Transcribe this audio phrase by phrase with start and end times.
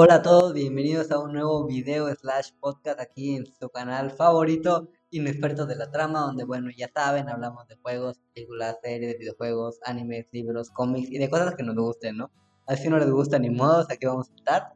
[0.00, 4.88] Hola a todos, bienvenidos a un nuevo video slash podcast aquí en su canal favorito,
[5.10, 10.28] Inexpertos de la Trama, donde bueno, ya saben, hablamos de juegos, películas, series, videojuegos, animes,
[10.30, 12.30] libros, cómics y de cosas que nos gusten, ¿no?
[12.68, 14.72] A si no les gusta ni modos, aquí vamos a estar.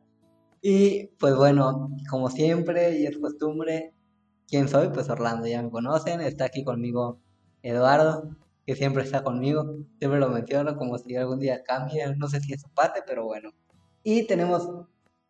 [0.61, 3.95] Y pues bueno, como siempre y es costumbre,
[4.48, 4.89] ¿quién soy?
[4.89, 7.20] Pues Orlando, ya me conocen, está aquí conmigo
[7.62, 8.29] Eduardo,
[8.66, 12.54] que siempre está conmigo, siempre lo menciono como si algún día cambie, no sé si
[12.54, 13.52] eso pase, pero bueno.
[14.02, 14.68] Y tenemos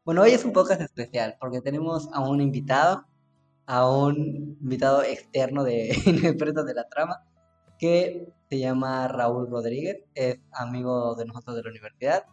[0.05, 3.07] bueno, hoy es un podcast especial porque tenemos a un invitado,
[3.67, 4.17] a un
[4.61, 7.25] invitado externo de Inexpertos de la Trama,
[7.79, 12.25] que se llama Raúl Rodríguez, es amigo de nosotros de la universidad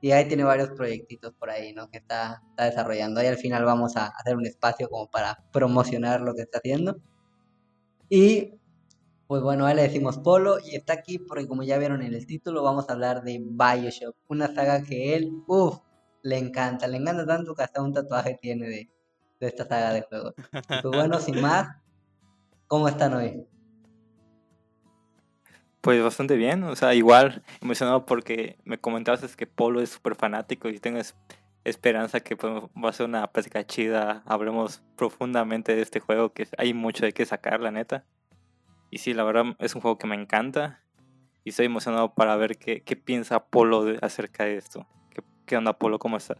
[0.00, 1.90] y ahí tiene varios proyectitos por ahí, ¿no?
[1.90, 3.22] Que está, está desarrollando.
[3.22, 6.96] Y al final vamos a hacer un espacio como para promocionar lo que está haciendo.
[8.08, 8.54] Y
[9.26, 12.14] pues bueno, a él le decimos Polo y está aquí porque como ya vieron en
[12.14, 15.78] el título vamos a hablar de Bioshock, una saga que él, uff,
[16.22, 18.90] le encanta, le encanta tanto que hasta un tatuaje tiene de,
[19.40, 20.34] esta saga de juegos.
[20.82, 21.76] pues bueno, sin más,
[22.66, 23.46] ¿cómo están hoy?
[25.80, 30.68] Pues bastante bien, o sea, igual emocionado porque me comentabas que Polo es súper fanático
[30.68, 31.00] y tengo
[31.64, 36.48] esperanza que pues, va a ser una práctica chida, hablemos profundamente de este juego, que
[36.58, 38.04] hay mucho de qué sacar, la neta.
[38.90, 40.82] Y sí, la verdad es un juego que me encanta
[41.44, 44.86] y estoy emocionado para ver qué, qué piensa Polo acerca de esto.
[45.50, 45.98] ¿Qué onda, Polo?
[45.98, 46.38] ¿Cómo estás?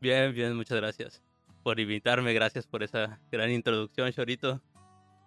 [0.00, 1.22] Bien, bien, muchas gracias
[1.62, 2.32] por invitarme.
[2.32, 4.62] Gracias por esa gran introducción, Chorito.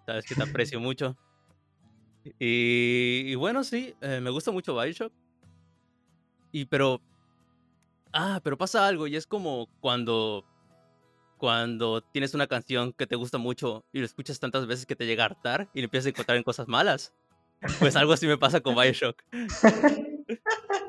[0.04, 1.16] Sabes que te aprecio mucho.
[2.40, 5.12] Y, bueno, sí, eh, me gusta mucho Bioshock.
[6.50, 7.00] Y pero.
[8.12, 10.44] Ah, pero pasa algo y es como cuando.
[11.38, 15.06] Cuando tienes una canción que te gusta mucho y lo escuchas tantas veces que te
[15.06, 17.14] llega a hartar y le empiezas a encontrar en cosas malas.
[17.78, 19.22] Pues algo así me pasa con Bioshock.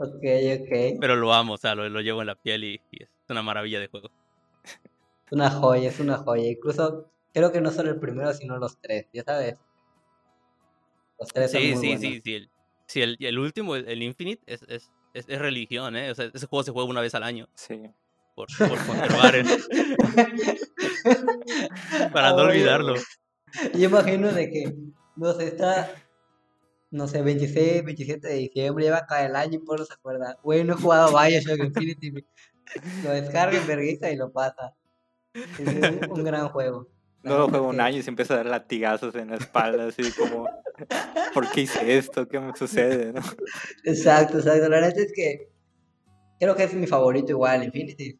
[0.00, 0.22] Ok,
[0.60, 1.00] ok.
[1.00, 3.88] Pero lo amo, o sea, lo, llevo en la piel y, es una maravilla de
[3.88, 4.12] juego.
[4.62, 6.48] Es una joya, es una joya.
[6.48, 9.58] Incluso creo que no solo el primero, sino los tres, ya sabes.
[11.18, 12.48] Los tres sí, son muy sí, sí, sí, el,
[12.86, 13.02] sí.
[13.02, 16.12] El, el último, el Infinite, es, es, es, religión, ¿eh?
[16.12, 17.48] O sea, ese juego se juega una vez al año.
[17.54, 17.82] Sí.
[18.36, 19.34] Por, por conservar.
[22.12, 22.94] Para no olvidarlo.
[23.74, 24.76] Yo imagino de que,
[25.16, 25.90] no sé, está
[26.90, 30.36] no sé, 26, 27 de diciembre, lleva acá el año y por no se acuerda.
[30.42, 32.24] Güey, no he jugado Bioshock Infinity.
[33.04, 34.74] lo descarga en y lo pasa.
[35.34, 36.88] Es un gran juego.
[37.22, 40.02] No lo juego un año y se empieza a dar latigazos en la espalda, así
[40.12, 40.48] como,
[41.34, 42.26] ¿por qué hice esto?
[42.28, 43.12] ¿Qué me sucede?
[43.12, 43.20] ¿no?
[43.84, 44.68] Exacto, exacto.
[44.68, 45.50] La verdad es que
[46.38, 48.18] creo que es mi favorito igual, Infinity.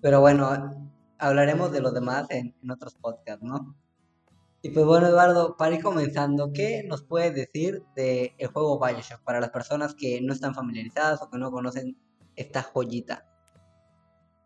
[0.00, 3.76] Pero bueno, hablaremos de los demás en, en otros podcasts, ¿no?
[4.66, 9.22] Y pues bueno, Eduardo, para ir comenzando, ¿qué nos puedes decir del el juego Bioshock
[9.22, 11.96] para las personas que no están familiarizadas o que no conocen
[12.34, 13.24] esta joyita?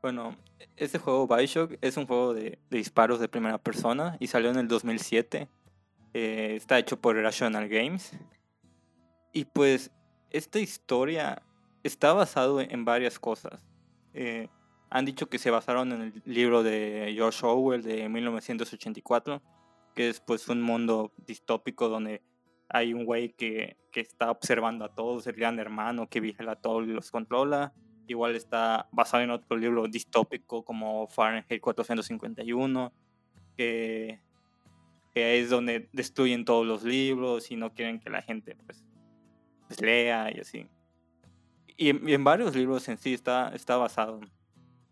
[0.03, 0.37] Bueno,
[0.77, 4.69] este juego Bioshock es un juego de, disparos de primera persona y salió en el
[4.69, 5.49] 2007.
[6.13, 8.13] Eh, está hecho por Rational Games.
[9.33, 9.91] Y pues
[10.29, 11.43] esta historia
[11.83, 13.59] está basado en varias cosas.
[14.13, 14.49] Eh,
[14.91, 19.41] han dicho que se basaron en el libro de George Orwell de 1984
[20.01, 22.23] que es pues un mundo distópico donde
[22.71, 26.57] hay un güey que, que, está observando a todos, el gran hermano que vigila a
[26.57, 27.75] todos y los controla.
[28.07, 32.95] Igual está basado en otro libro distópico como Fahrenheit 451,
[33.59, 34.21] que,
[35.13, 38.83] que es donde destruyen todos los libros y no quieren que la gente pues,
[39.67, 40.67] pues lea y así.
[41.77, 44.23] Y en, varios libros en sí está, está basado,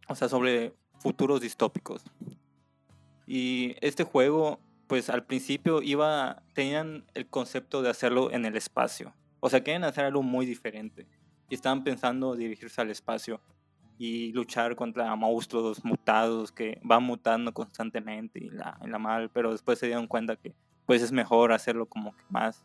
[0.06, 2.04] o sea, sobre futuros distópicos.
[3.26, 9.15] Y este juego pues al principio iba, tenían el concepto de hacerlo en el espacio.
[9.41, 11.06] O sea, querían hacer algo muy diferente.
[11.49, 13.41] Y estaban pensando dirigirse al espacio
[13.99, 19.79] y luchar contra monstruos mutados que van mutando constantemente y la, la mal, pero después
[19.79, 20.55] se dieron cuenta que
[20.87, 22.64] pues es mejor hacerlo como que más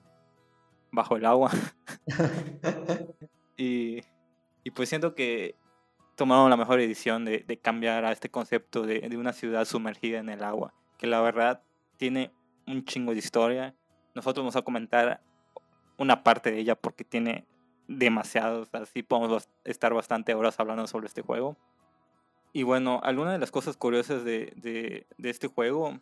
[0.91, 1.51] bajo el agua.
[3.57, 4.01] y,
[4.63, 5.55] y, pues siento que
[6.15, 10.19] tomaron la mejor edición de, de cambiar a este concepto de, de, una ciudad sumergida
[10.19, 11.63] en el agua, que la verdad
[11.97, 12.31] tiene
[12.67, 13.75] un chingo de historia.
[14.15, 15.21] Nosotros vamos a comentar
[15.97, 17.45] una parte de ella porque tiene
[17.87, 21.57] demasiados, así podemos estar bastante horas hablando sobre este juego.
[22.53, 24.53] Y bueno, alguna de las cosas curiosas de,
[25.17, 25.99] de, este juego,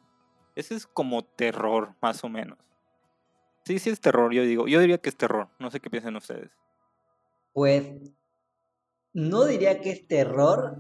[0.56, 2.58] ese es como terror, más o menos.
[3.64, 4.68] Sí, sí es terror, yo digo.
[4.68, 5.48] Yo diría que es terror.
[5.60, 6.52] No sé qué piensan ustedes.
[7.54, 7.86] Pues
[9.14, 10.78] no diría que es terror,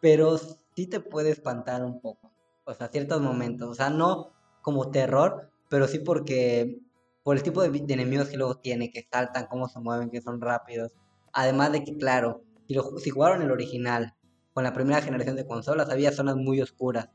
[0.00, 2.30] pero sí te puede espantar un poco.
[2.64, 3.68] O sea, ciertos momentos.
[3.68, 4.32] O sea, no,
[4.70, 6.80] como terror, pero sí porque
[7.24, 10.40] por el tipo de, enemigos que luego tiene, que saltan, cómo se mueven, que son
[10.40, 10.92] rápidos.
[11.32, 14.14] Además de que, claro, si, lo, si jugaron el original
[14.54, 17.08] con la primera generación de consolas, había zonas muy oscuras.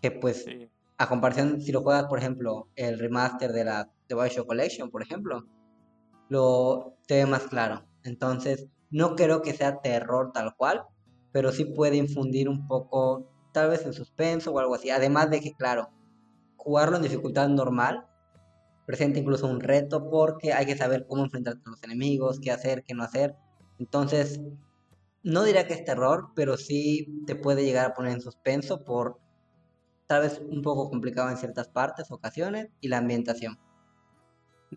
[0.00, 0.46] Que pues,
[0.96, 5.02] a comparación, si lo juegas, por ejemplo, el remaster de la de Bioshock Collection, por
[5.02, 5.46] ejemplo,
[6.30, 7.84] lo te ve más claro.
[8.02, 10.84] Entonces, no creo que sea terror tal cual,
[11.32, 14.88] pero sí puede infundir un poco, tal vez en suspenso o algo así.
[14.88, 15.90] Además de que, claro,
[16.62, 18.06] jugarlo en dificultad normal
[18.86, 22.84] presenta incluso un reto porque hay que saber cómo enfrentar a los enemigos, qué hacer,
[22.84, 23.34] qué no hacer.
[23.78, 24.40] Entonces,
[25.22, 29.18] no diría que es terror, pero sí te puede llegar a poner en suspenso por
[30.06, 33.58] tal vez un poco complicado en ciertas partes, ocasiones, y la ambientación.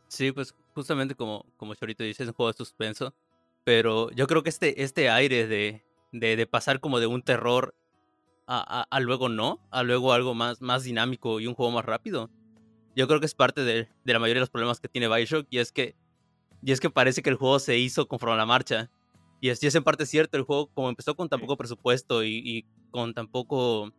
[0.08, 3.14] Sí, pues justamente como, como Chorito dice, es un juego de suspenso,
[3.64, 7.76] pero yo creo que este, este aire de, de, pasar como de un terror
[8.47, 12.30] a, a, luego no, a luego algo más, más dinámico y un juego más rápido,
[12.95, 15.47] yo creo que es parte de, de la mayoría de los problemas que tiene Bioshock,
[15.50, 15.95] y es que,
[16.63, 18.89] y es que parece que el juego se hizo conforme a la marcha.
[19.42, 22.24] Y es, y es en parte cierto, el juego como empezó con tan poco presupuesto
[22.24, 23.92] y, y con tan poco,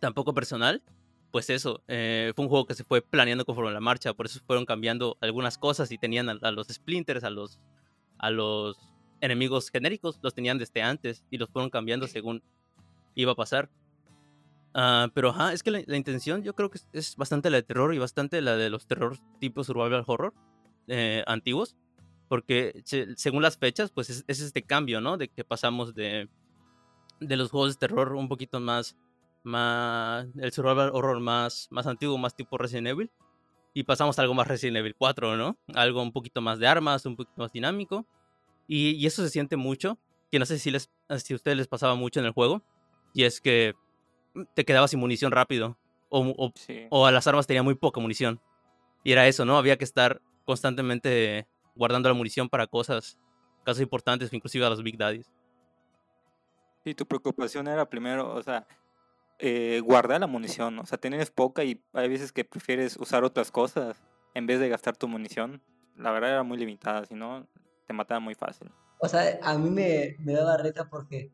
[0.00, 0.82] tan poco personal,
[1.30, 4.26] pues eso, eh, fue un juego que se fue planeando conforme a la marcha, por
[4.26, 7.60] eso fueron cambiando algunas cosas y tenían a, los splinters, a los,
[8.18, 8.76] a los
[9.20, 12.42] enemigos genéricos, los tenían desde antes y los fueron cambiando según
[13.14, 13.70] iba a pasar.
[14.74, 17.92] Ah, pero ajá, es que la, intención yo creo que es, bastante la de terror
[17.94, 20.32] y bastante la de los terror tipo survival horror
[20.86, 21.76] eh, antiguos,
[22.28, 22.82] porque
[23.16, 25.16] según las fechas, pues es, es, este cambio, ¿no?
[25.16, 26.28] De que pasamos de,
[27.18, 28.96] de los juegos de terror un poquito más
[29.42, 33.10] más el survival horror más, más antiguo, más tipo Resident Evil.
[33.72, 35.56] Y pasamos a algo más Resident Evil 4, ¿no?
[35.74, 38.06] Algo un poquito más de armas, un poquito más dinámico.
[38.66, 39.98] Y, y eso se siente mucho,
[40.30, 40.90] que no sé si, les,
[41.22, 42.62] si a ustedes les pasaba mucho en el juego.
[43.12, 43.74] Y es que
[44.54, 45.76] te quedabas sin munición rápido.
[46.08, 46.52] O, o,
[46.90, 48.40] o a las armas tenía muy poca munición.
[49.04, 49.56] Y era eso, ¿no?
[49.56, 53.18] Había que estar constantemente guardando la munición para cosas,
[53.64, 55.32] casos importantes, inclusive a los Big Daddies.
[56.84, 58.66] Sí, tu preocupación era primero, o sea,
[59.38, 60.78] eh, guardar la munición.
[60.78, 64.02] O sea, tienes poca y hay veces que prefieres usar otras cosas
[64.34, 65.62] en vez de gastar tu munición.
[65.96, 67.46] La verdad era muy limitada, si no,
[67.86, 68.70] te mataba muy fácil.
[68.98, 71.30] O sea, a mí me, me daba reta porque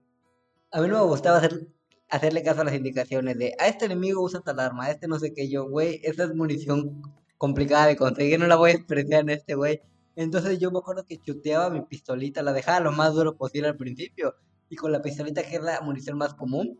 [0.72, 1.68] a mí no me gustaba hacer,
[2.08, 5.18] hacerle caso a las indicaciones de a este enemigo usa tal arma, a este no
[5.18, 7.02] sé qué yo, güey, esa es munición
[7.38, 9.80] complicada de conseguir, no la voy a despreciar en este güey.
[10.16, 13.76] Entonces yo me acuerdo que chuteaba mi pistolita, la dejaba lo más duro posible al
[13.76, 14.34] principio.
[14.68, 16.78] Y con la pistolita que es la munición más común,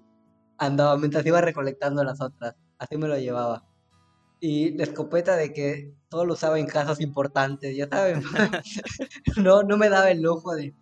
[0.59, 2.55] andaba mientras iba recolectando las otras.
[2.79, 3.65] Así me lo llevaba.
[4.41, 8.23] Y la escopeta de que todo lo usaba en casos importantes, ya saben.
[9.37, 10.75] no, no me daba el lujo de,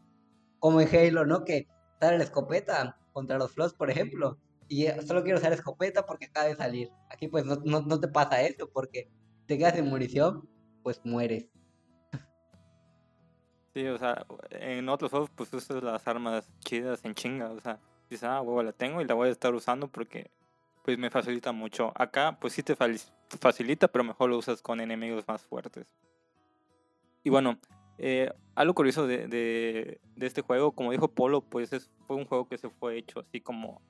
[0.60, 1.44] como en Halo, ¿no?
[1.44, 1.66] Que
[2.04, 4.38] sale la escopeta contra los flots, por ejemplo.
[4.68, 6.90] Y solo quiero usar escopeta porque acaba de salir.
[7.10, 9.10] Aquí pues no, no, te pasa eso porque
[9.46, 10.48] te quedas sin munición,
[10.82, 11.50] pues mueres.
[13.74, 17.80] Sí, o sea, en otros juegos pues usas las armas chidas en chinga, o sea,
[18.08, 20.30] dices, ah, huevo, la tengo y la voy a estar usando porque
[20.84, 21.92] pues me facilita mucho.
[21.94, 25.86] Acá pues sí te facilita, pero mejor lo usas con enemigos más fuertes.
[27.24, 27.58] Y bueno,
[27.98, 32.48] eh, algo curioso de, de, este juego, como dijo Polo, pues es, fue un juego
[32.48, 33.80] que se fue hecho así como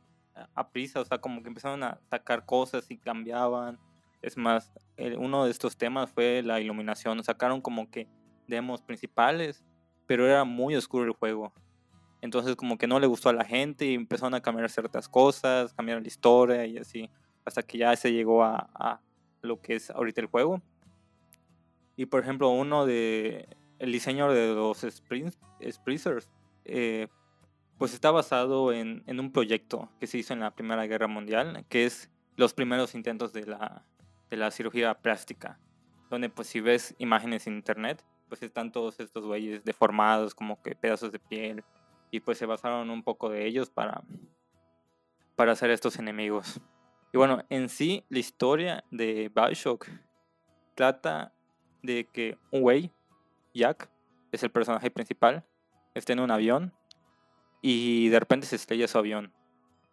[0.55, 3.79] a prisa, o sea, como que empezaron a sacar cosas y cambiaban.
[4.23, 4.73] Es más,
[5.19, 7.23] uno de estos temas fue la iluminación.
[7.23, 8.09] Sacaron como que
[8.49, 9.63] demos principales,
[10.07, 11.53] pero era muy oscuro el juego.
[12.21, 15.75] Entonces como que no le gustó a la gente y empezaron a cambiar ciertas cosas,
[15.75, 17.11] cambiaron la historia y así,
[17.45, 19.01] hasta que ya se llegó a,
[19.43, 20.63] lo que es ahorita el juego.
[21.97, 23.47] Y por ejemplo, uno de
[23.85, 26.31] el diseño de los Spritzers,
[26.65, 27.09] eh,
[27.77, 31.85] pues está basado en, un proyecto que se hizo en la Primera Guerra Mundial, que
[31.85, 33.85] es los primeros intentos de la,
[34.31, 35.61] de la cirugía plástica,
[36.09, 40.75] donde pues si ves imágenes en internet, pues están todos estos güeyes deformados, como que
[40.75, 41.63] pedazos de piel,
[42.11, 44.03] y pues se basaron un poco de ellos para,
[45.37, 46.59] para hacer estos enemigos.
[47.13, 49.89] Y bueno, en sí la historia de Bioshock
[50.75, 51.35] trata
[51.83, 52.91] de que un güey,
[53.55, 53.89] Jack,
[54.33, 55.45] es el personaje principal,
[55.95, 56.73] está en un avión
[57.63, 59.33] y de repente se estrella su avión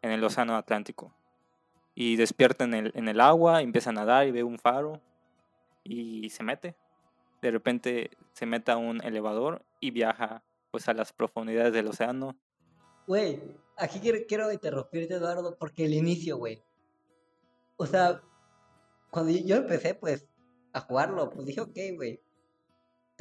[0.02, 1.14] en el océano Atlántico.
[1.94, 5.02] Y despierta en el, en el agua, empieza a nadar y ve un faro
[5.84, 6.76] y se mete.
[7.42, 12.36] De repente se mete a un elevador y viaja pues a las profundidades del océano.
[13.08, 13.42] Güey,
[13.78, 16.64] aquí quiero, interrumpirte, Eduardo, porque el inicio, güey.
[17.76, 18.22] O sea,
[19.10, 20.28] cuando yo empecé, pues,
[20.72, 22.22] a jugarlo, pues dije, ok, güey.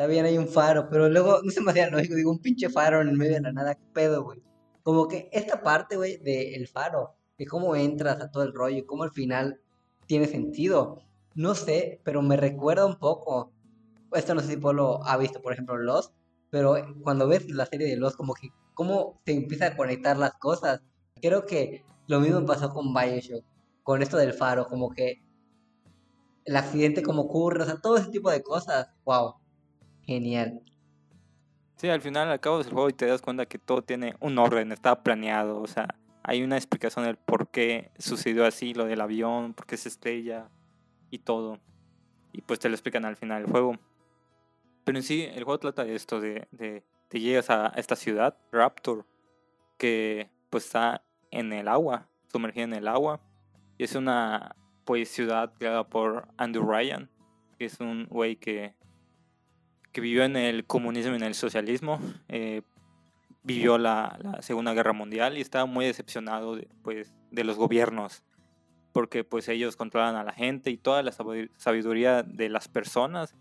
[0.00, 2.70] Está bien, hay un faro, pero luego no se me hacía lógico, digo, un pinche
[2.70, 4.42] faro en medio de la nada, qué pedo, güey.
[4.82, 8.86] Como que esta parte, güey, del faro, de cómo entras a todo el rollo y
[8.86, 9.60] cómo al final
[10.06, 11.02] tiene sentido.
[11.34, 13.52] No sé, pero me recuerda un poco.
[14.14, 16.14] Esto no sé si Polo ha visto, por ejemplo, Lost,
[16.48, 20.32] pero cuando ves la serie de Lost, como que cómo se empieza a conectar las
[20.38, 20.80] cosas.
[21.20, 23.44] Creo que lo mismo pasó con Bioshock,
[23.82, 25.22] con esto del faro, como que
[26.46, 28.88] el accidente como ocurre, o sea, todo ese tipo de cosas.
[29.04, 29.39] Wow,
[30.10, 30.60] genial.
[31.76, 34.72] Sí, al final acabas el juego y te das cuenta que todo tiene un orden,
[34.72, 39.54] está planeado, o sea, hay una explicación del por qué sucedió así, lo del avión,
[39.54, 40.48] por qué se estrella
[41.10, 41.58] y todo.
[42.32, 43.76] Y pues te lo explican al final del juego.
[44.84, 48.36] Pero en sí, el juego trata de esto, de, de te llegas a esta ciudad,
[48.50, 49.06] Raptor,
[49.78, 53.20] que pues está en el agua, sumergida en el agua.
[53.78, 57.08] Y es una pues ciudad creada por Andrew Ryan,
[57.58, 58.74] que es un güey que
[59.92, 62.62] que vivió en el comunismo y en el socialismo, eh,
[63.42, 68.22] vivió la, Segunda Guerra Mundial y estaba muy decepcionado de, pues, de los gobiernos,
[68.92, 71.12] porque pues ellos controlaban a la gente y toda la
[71.56, 73.34] sabiduría de las personas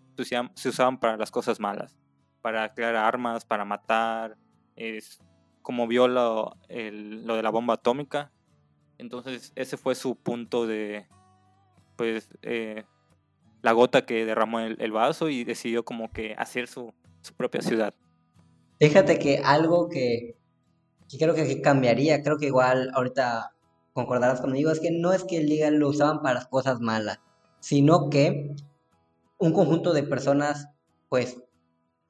[0.56, 1.98] se usaban, para las cosas malas,
[2.42, 4.38] para crear armas, para matar,
[4.76, 5.22] es,
[5.62, 8.32] como vio lo, lo de la bomba atómica.
[8.98, 11.08] Entonces ese fue su punto de,
[11.96, 12.84] pues, eh,
[13.62, 16.94] la gota que derramó el, vaso y decidió como que hacer su,
[17.38, 17.94] propia ciudad.
[18.80, 20.38] Fíjate que algo que,
[21.18, 23.54] creo que, cambiaría, creo que igual ahorita
[23.94, 27.20] concordarás conmigo, es que no es que el Liga lo usaban para cosas malas,
[27.60, 28.56] sino que
[29.38, 30.70] un conjunto de personas,
[31.10, 31.42] pues,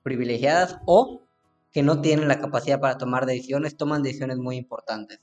[0.04, 1.24] privilegiadas o
[1.72, 5.20] que no tienen la capacidad para tomar decisiones, toman decisiones muy importantes.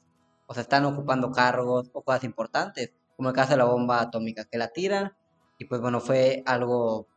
[0.46, 4.44] O sea, están ocupando cargos o cosas importantes, como el caso de la bomba atómica,
[4.44, 5.12] que la tiran
[5.58, 7.08] y pues bueno, fue algo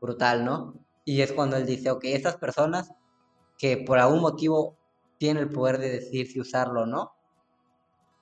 [0.00, 0.74] brutal, ¿no?
[1.04, 2.92] Y es cuando él dice, ok, estas personas
[3.58, 4.78] que por algún motivo
[5.18, 7.12] tienen el poder de decidir si usarlo o no,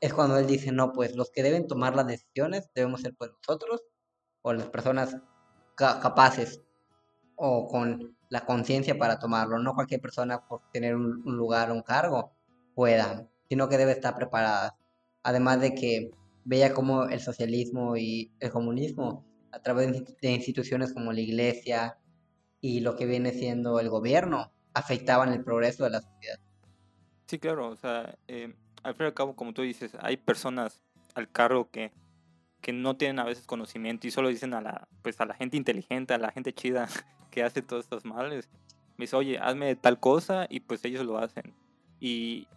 [0.01, 3.31] es cuando él dice, no, pues los que deben tomar las decisiones debemos ser pues
[3.33, 3.83] nosotros
[4.43, 5.17] o las personas
[5.77, 6.63] capaces
[7.37, 11.83] o con la conciencia para tomarlo, no cualquier persona por tener un, lugar o un
[11.83, 12.33] cargo
[12.75, 14.77] pueda, sino que debe estar preparada.
[15.23, 16.11] Además de que
[16.45, 21.99] veía como el socialismo y el comunismo a través de instituciones como la iglesia
[22.61, 26.39] y lo que viene siendo el gobierno afectaban el progreso de la sociedad.
[27.27, 30.83] Sí, claro, o sea, eh, al fin y al cabo, como tú dices, hay personas
[31.15, 31.93] al cargo que,
[32.61, 35.57] que no tienen a veces conocimiento y solo dicen a la, pues a la gente
[35.57, 36.89] inteligente, a la gente chida
[37.31, 38.49] que hace todos estos males.
[38.97, 41.55] Me dice, oye, hazme tal cosa y pues ellos lo hacen.
[42.01, 42.49] Y,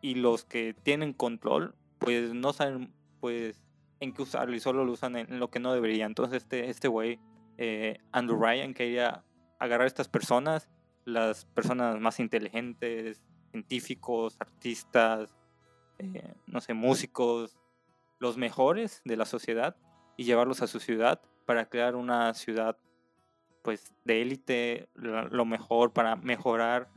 [0.00, 3.63] y los que tienen control, pues no saben pues
[4.04, 6.06] en qué usarlo y solo lo usan en, lo que no debería.
[6.06, 7.18] Entonces este este güey,
[7.58, 9.24] eh, Andrew Ryan, quería
[9.58, 10.68] agarrar a estas personas,
[11.04, 15.34] las personas más inteligentes, científicos, artistas,
[15.98, 17.56] eh, no sé, músicos,
[18.18, 19.76] los mejores de la sociedad
[20.16, 22.78] y llevarlos a su ciudad para crear una ciudad
[23.62, 26.90] pues de élite, lo mejor para mejorar,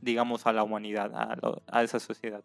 [0.00, 1.38] digamos, a la humanidad, a,
[1.68, 2.42] a esa sociedad.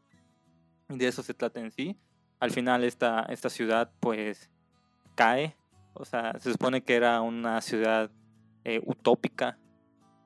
[0.89, 1.97] Y de eso se trata en sí
[2.39, 4.49] al final esta, esta ciudad pues
[5.15, 5.55] cae.
[5.93, 8.11] O sea, se supone que era una ciudad
[8.63, 9.57] eh, utópica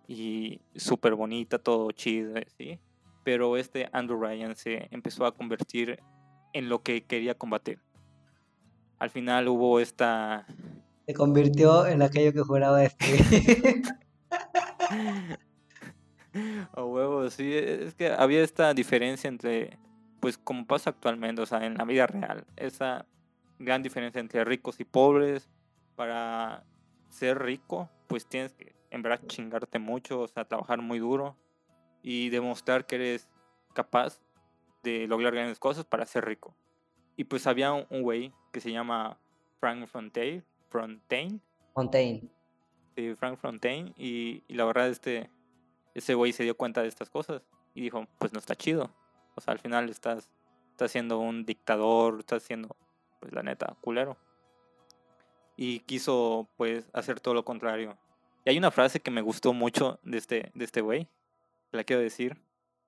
[0.07, 2.79] y súper bonita, todo chido, ¿sí?
[3.23, 5.99] Pero este Andrew Ryan se empezó a convertir
[6.53, 7.79] en lo que quería combatir.
[8.97, 10.47] Al final hubo esta...
[11.05, 13.05] Se convirtió en aquello que juraba este.
[16.73, 19.77] A huevo, sí, es que había esta diferencia entre
[20.19, 23.05] pues como pasa actualmente, o sea, en la vida real, esa
[23.57, 25.49] gran diferencia entre ricos y pobres,
[25.95, 26.63] para
[27.09, 31.35] ser rico, pues tienes que en verdad chingarte mucho, o sea, trabajar muy duro
[32.01, 33.29] y demostrar que eres
[33.73, 34.21] capaz
[34.83, 36.55] de lograr grandes cosas para ser rico.
[37.17, 39.19] Y pues había un güey que se llama
[39.59, 41.41] Frank Fontaine, Fontaine.
[41.73, 42.29] Fontaine.
[42.95, 45.29] Sí, Frank Fontaine, y, y la verdad este,
[45.93, 47.41] ese güey se dio cuenta de estas cosas
[47.73, 48.95] y dijo, pues no está chido,
[49.47, 50.29] al final estás,
[50.71, 52.75] estás siendo un dictador, estás siendo,
[53.19, 54.17] pues la neta, culero.
[55.55, 57.97] Y quiso, pues, hacer todo lo contrario.
[58.45, 61.07] Y hay una frase que me gustó mucho de este de este güey,
[61.71, 62.37] la quiero decir,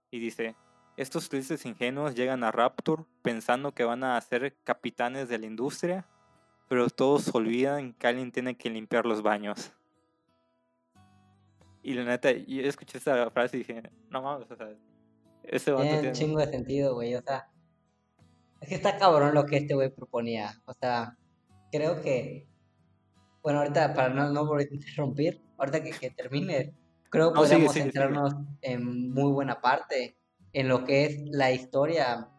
[0.09, 0.55] y dice,
[0.97, 6.05] estos tristes ingenuos llegan a Rapture pensando que van a ser capitanes de la industria,
[6.67, 9.73] pero todos olvidan que alguien tiene que limpiar los baños.
[11.83, 14.69] Y la neta, yo escuché esta frase y dije, no mames, o sea,
[15.59, 17.15] tiene un chingo de sentido, güey.
[17.15, 17.49] O sea,
[18.61, 20.53] es que está cabrón lo que este güey proponía.
[20.65, 21.17] O sea,
[21.71, 22.47] creo que.
[23.43, 26.75] Bueno, ahorita, para no, no volver a interrumpir, ahorita que, que termine,
[27.09, 30.15] creo que podemos centrarnos en muy buena parte
[30.53, 32.29] en lo que es la historia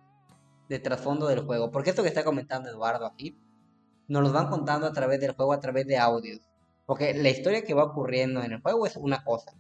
[0.69, 1.71] de trasfondo del juego.
[1.71, 3.37] Porque esto que está comentando Eduardo aquí,
[4.09, 6.41] nos lo van contando a través del juego, a través de audios.
[6.87, 9.53] Porque la historia que va ocurriendo en el juego es una cosa.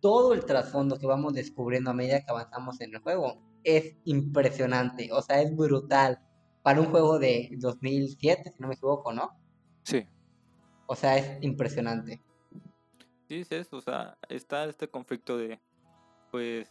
[0.00, 5.10] Todo el trasfondo que vamos descubriendo a medida que avanzamos en el juego es impresionante,
[5.12, 6.20] o sea, es brutal.
[6.62, 9.30] Para un juego de 2007, si no me equivoco, ¿no?
[9.82, 10.06] Sí.
[10.86, 12.22] O sea, es impresionante.
[13.28, 15.58] Sí, es eso, o sea, está este conflicto de,
[16.30, 16.70] pues,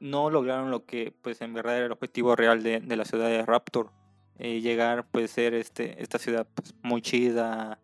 [0.00, 3.28] no lograron lo que, pues, en verdad era el objetivo real de, de la ciudad
[3.28, 3.92] de Raptor.
[4.38, 7.78] Eh, llegar, pues, ser este, esta ciudad pues, muy chida,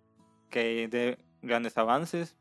[0.50, 2.36] que de grandes avances.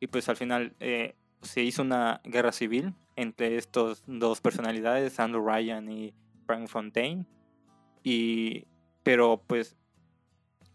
[0.00, 1.14] Y pues al final eh,
[1.46, 6.14] se hizo una guerra civil entre estos dos personalidades, Andrew Ryan y
[6.46, 7.26] Frank Fontaine.
[8.02, 8.66] Y,
[9.02, 9.76] pero pues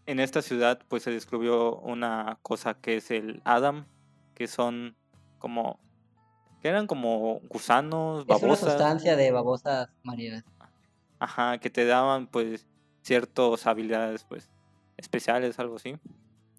[0.06, 3.86] en esta ciudad pues se descubrió una cosa que es el Adam,
[4.34, 4.96] que son
[5.38, 5.80] como
[6.60, 8.58] que eran como gusanos, babosas.
[8.58, 10.44] Es una sustancia de babosas marinas.
[11.18, 12.66] Ajá, que te daban pues
[13.02, 14.50] ciertas habilidades pues
[14.96, 15.96] especiales, algo así.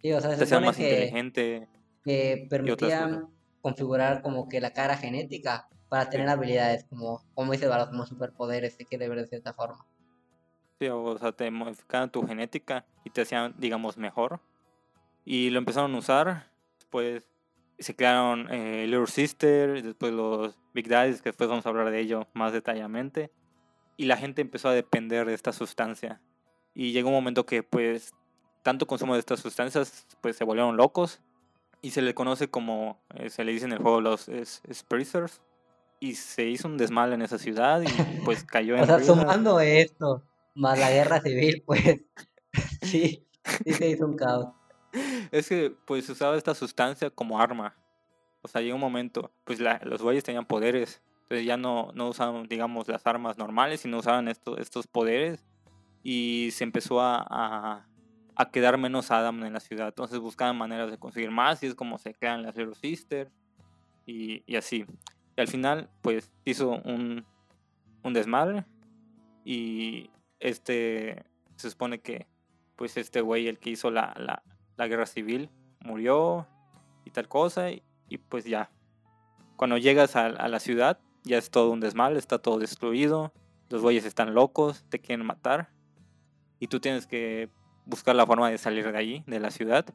[0.01, 1.67] Sí, o sea, se más que, inteligente.
[2.03, 3.29] que permitían
[3.63, 8.75] configurar como que la cara genética para tener habilidades como, como dice Varo, como superpoderes,
[8.75, 9.86] que debe de cierta forma.
[10.79, 14.41] Sí, o sea, te modificaban tu genética y te hacían, digamos, mejor.
[15.24, 16.51] Y lo empezaron a usar.
[16.77, 17.25] Después
[17.79, 22.01] se crearon eh, Little Sister, después los Big Daddies, que después vamos a hablar de
[22.01, 23.32] ello más detalladamente.
[23.96, 26.20] Y la gente empezó a depender de esta sustancia.
[26.74, 28.13] Y llegó un momento que, pues,
[28.62, 31.22] tanto consumo de estas sustancias, pues se volvieron locos.
[31.83, 35.41] Y se le conoce como, eh, se le dice en el juego, los es, Spreezers.
[35.99, 39.59] Y se hizo un desmal en esa ciudad y pues cayó en O sea, sumando
[39.59, 40.23] esto,
[40.55, 41.81] más la guerra civil, pues
[42.81, 43.27] sí,
[43.65, 44.47] sí se hizo un caos.
[45.31, 47.75] Es que pues usaba esta sustancia como arma.
[48.41, 51.01] O sea, llegó un momento, pues la- los güeyes tenían poderes.
[51.23, 55.45] Entonces ya no, no usaban, digamos, las armas normales, sino usaban estos, estos poderes.
[56.01, 57.87] Y se empezó a, a,
[58.35, 59.89] a quedar menos Adam en la ciudad.
[59.89, 63.31] Entonces buscaban maneras de conseguir más y es como se crean las Little Sisters
[64.05, 64.86] y, así.
[65.36, 67.25] Y al final, pues hizo un,
[68.03, 68.65] un desmadre.
[69.45, 71.23] Y este
[71.55, 72.27] se supone que,
[72.75, 74.43] pues este güey, el que hizo la, la,
[74.77, 75.49] la guerra civil,
[75.81, 76.47] murió
[77.05, 77.71] y tal cosa.
[77.71, 78.71] Y, y pues ya.
[79.55, 83.31] Cuando llegas a, a la ciudad, ya es todo un desmadre, está todo destruido.
[83.69, 85.69] Los güeyes están locos, te quieren matar.
[86.60, 87.49] Y tú tienes que
[87.86, 89.86] buscar la forma de salir de allí, de la ciudad.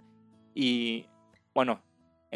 [0.54, 1.06] Y
[1.54, 1.82] bueno,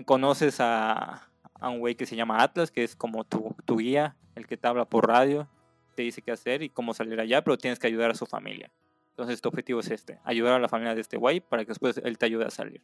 [0.05, 1.29] conoces a,
[1.61, 4.67] un güey que se llama Atlas, que es como tu, tu guía, el que te
[4.67, 5.49] habla por radio,
[5.95, 8.73] te dice qué hacer y cómo salir allá, pero tienes que ayudar a su familia.
[9.11, 11.99] Entonces tu objetivo es este, ayudar a la familia de este güey para que después
[12.03, 12.83] él te ayude a salir.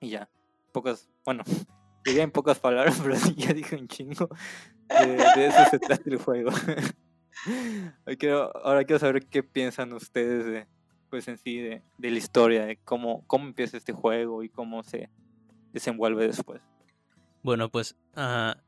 [0.00, 0.28] Y ya,
[0.72, 1.44] pocas, bueno,
[2.04, 4.28] diría en pocas palabras, pero sí, ya dije un chingo.
[4.88, 6.50] De, de eso se trata el juego.
[8.06, 10.66] Hoy quiero- ahora quiero saber qué piensan ustedes de,
[11.16, 14.82] pues en sí, de, de la historia, de cómo, cómo empieza este juego y cómo
[14.82, 15.08] se
[15.72, 16.60] desenvuelve después.
[17.42, 18.58] Bueno, pues ah,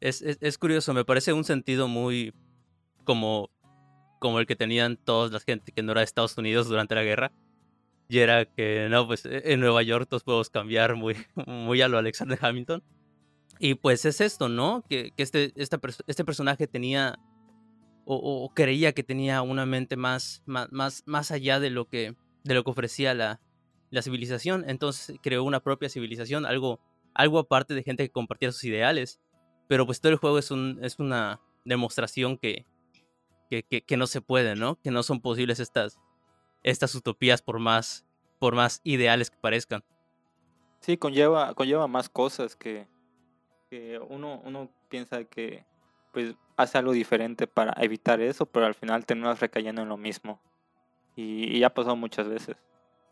[0.00, 2.34] es, es, curioso, me parece un sentido muy
[3.04, 3.48] como,
[4.18, 7.04] como el que tenían toda la gente que no era de Estados Unidos durante la
[7.04, 7.32] guerra.
[8.10, 11.88] Y era que, no, pues e- en Nueva York todos podemos cambiar muy, muy a
[11.88, 12.82] lo Alexander Hamilton.
[13.58, 14.84] Y pues es esto, ¿no?
[14.90, 17.18] Que, que este, esta este personaje tenía
[18.06, 22.14] o, creía que tenía una mente más, más, más, más allá de lo que,
[22.44, 23.40] de lo que ofrecía la,
[23.90, 24.64] la civilización.
[24.68, 26.80] Entonces creó una propia civilización, algo,
[27.14, 29.20] algo aparte de gente que compartía sus ideales.
[29.68, 32.66] Pero pues todo el juego es, un, es una demostración que,
[33.48, 34.78] que, que, que no se puede, ¿no?
[34.82, 35.98] Que no son posibles estas,
[36.62, 38.04] estas utopías por más,
[38.38, 39.82] por más ideales que parezcan.
[40.80, 42.86] Sí, conlleva, conlleva más cosas que,
[43.70, 45.64] que uno, uno piensa que
[46.14, 50.40] pues hace algo diferente para evitar eso, pero al final terminas recayendo en lo mismo.
[51.16, 52.56] Y, y ya ha pasado muchas veces.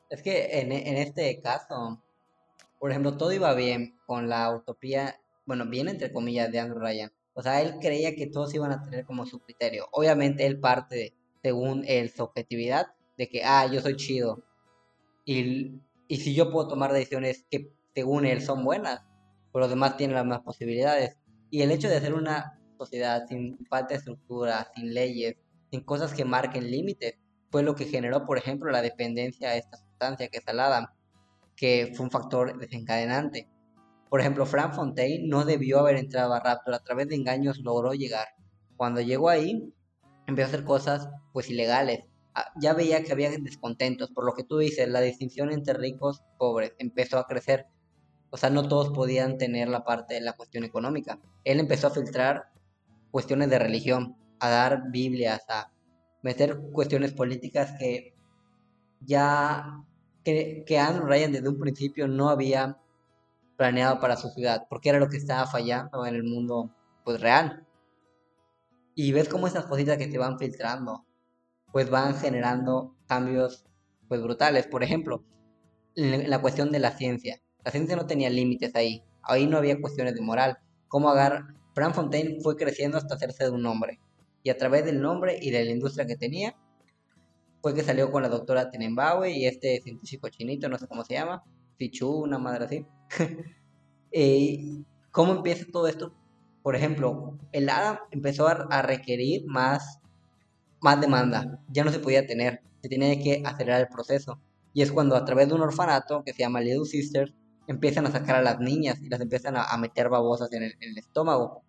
[0.09, 2.01] Es que en, en este caso,
[2.79, 7.12] por ejemplo, todo iba bien con la utopía, bueno, bien entre comillas, de Andrew Ryan.
[7.35, 9.88] O sea, él creía que todos iban a tener como su criterio.
[9.91, 11.85] Obviamente él parte, según
[12.15, 14.43] su objetividad, de que, ah, yo soy chido.
[15.25, 19.03] Y, y si yo puedo tomar decisiones que, según él, son buenas,
[19.51, 21.17] pues los demás tienen las mismas posibilidades.
[21.51, 25.37] Y el hecho de hacer una sociedad sin falta de estructura, sin leyes,
[25.71, 27.14] sin cosas que marquen límites,
[27.51, 30.87] fue lo que generó, por ejemplo, la dependencia a esta sustancia que es el Adam,
[31.55, 33.49] que fue un factor desencadenante.
[34.09, 37.92] Por ejemplo, Frank Fontaine no debió haber entrado a Raptor, a través de engaños logró
[37.92, 38.29] llegar.
[38.77, 39.73] Cuando llegó ahí,
[40.27, 42.05] empezó a hacer cosas pues ilegales.
[42.35, 46.21] Ah, Ya veía que había descontentos, por lo que tú dices, la distinción entre ricos
[46.21, 47.66] y pobres empezó a crecer.
[48.31, 51.18] O sea, no todos podían tener la parte de la cuestión económica.
[51.45, 52.52] Él empezó a filtrar
[53.12, 55.70] cuestiones de religión, a dar Biblias, a
[56.22, 58.14] meter cuestiones políticas que
[59.01, 59.85] ya
[60.25, 62.79] que, que Andrew Ryan desde un principio no había
[63.57, 67.64] planeado para su ciudad, porque era lo que estaba fallando en el mundo pues real.
[68.94, 71.07] Y ves cómo esas cositas que se van filtrando,
[71.70, 73.64] pues van generando cambios
[74.09, 74.66] pues brutales.
[74.66, 75.25] Por ejemplo,
[75.94, 77.40] la cuestión de la ciencia.
[77.64, 79.03] La ciencia no tenía límites ahí.
[79.22, 80.59] Ahí no había cuestiones de moral.
[80.88, 81.55] Cómo agarrar...
[81.74, 84.00] Frank Fontaine fue creciendo hasta hacerse de un nombre.
[84.42, 86.56] Y a través del nombre y de la industria que tenía,
[87.62, 91.14] fue que salió con la doctora Tenenbaum y este científico chinito, no sé cómo se
[91.14, 91.44] llama,
[91.78, 92.87] Fichu, una madre así.
[94.14, 96.12] Eh, ¿Cómo empieza todo esto?
[96.62, 100.00] Por ejemplo, el ADA empezó a, requerir más,
[100.82, 101.58] más demanda.
[101.68, 104.38] Ya no se podía tener, se tenía que acelerar el proceso.
[104.74, 107.32] Y es cuando a través de un orfanato que se llama Little Sisters,
[107.66, 111.62] empiezan a sacar a las niñas y las empiezan a, meter babosas en el, estómago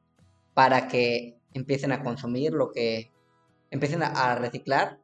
[0.53, 3.11] para que empiecen a consumir lo que
[3.71, 4.99] empiecen a, reciclar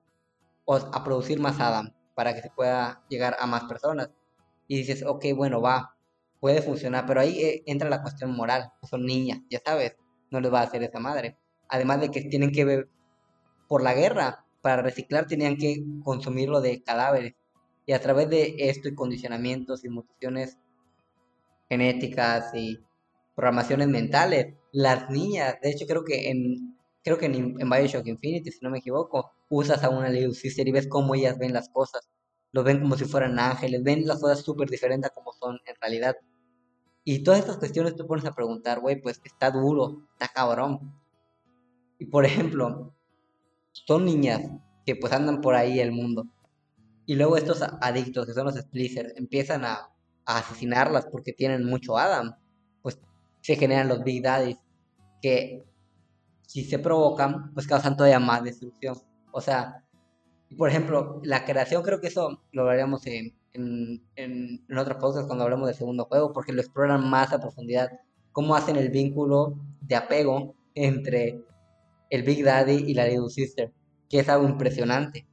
[0.66, 4.10] o a producir más Adam para que se pueda llegar a más personas.
[4.68, 5.96] Y dices, ok, bueno, va,
[6.40, 9.96] puede funcionar, pero ahí eh, entra la cuestión moral, son niñas, ya sabes,
[10.30, 11.38] no les va a hacer esa madre.
[11.70, 12.90] Además de que tienen que ver
[13.68, 17.36] por la guerra, para reciclar tenían que consumirlo de cadáveres.
[17.86, 20.58] Y a través de esto y condicionamientos y mutaciones
[21.70, 22.80] genéticas y
[23.36, 24.56] programaciones mentales.
[24.72, 28.80] Las niñas, de hecho creo que en creo que en, Bioshock Infinity, si no me
[28.80, 32.10] equivoco, usas a una Little Sister y ves cómo ellas ven las cosas.
[32.52, 35.76] Lo ven como si fueran ángeles, ven las cosas súper diferentes a como son en
[35.82, 36.16] realidad.
[37.04, 40.94] Y todas estas cuestiones te pones a preguntar, güey, pues está duro, está cabrón.
[41.98, 42.94] Y por ejemplo,
[43.72, 44.42] son niñas
[44.86, 46.28] que pues andan por ahí el mundo.
[47.06, 49.90] Y luego estos adictos, que son los Splicers, empiezan a
[50.38, 52.36] asesinarlas porque tienen mucho Adam,
[52.82, 53.00] pues
[53.42, 54.58] se generan los Big Daddies
[55.22, 55.64] que
[56.48, 58.98] si se provocan, pues causan todavía más destrucción.
[59.32, 59.84] O sea,
[60.58, 65.44] por ejemplo, la creación creo que eso lo hablaríamos en, en, en, otras cosas cuando
[65.44, 67.90] hablamos del segundo juego, porque lo exploran más a profundidad,
[68.32, 71.44] cómo hacen el vínculo de apego entre
[72.10, 73.72] el Big Daddy y la Little Sister,
[74.10, 75.28] que es algo impresionante,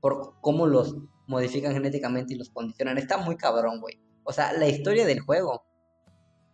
[0.00, 2.98] por cómo los modifican genéticamente y los condicionan.
[2.98, 4.00] Está muy cabrón, güey.
[4.24, 5.64] O sea, la historia del juego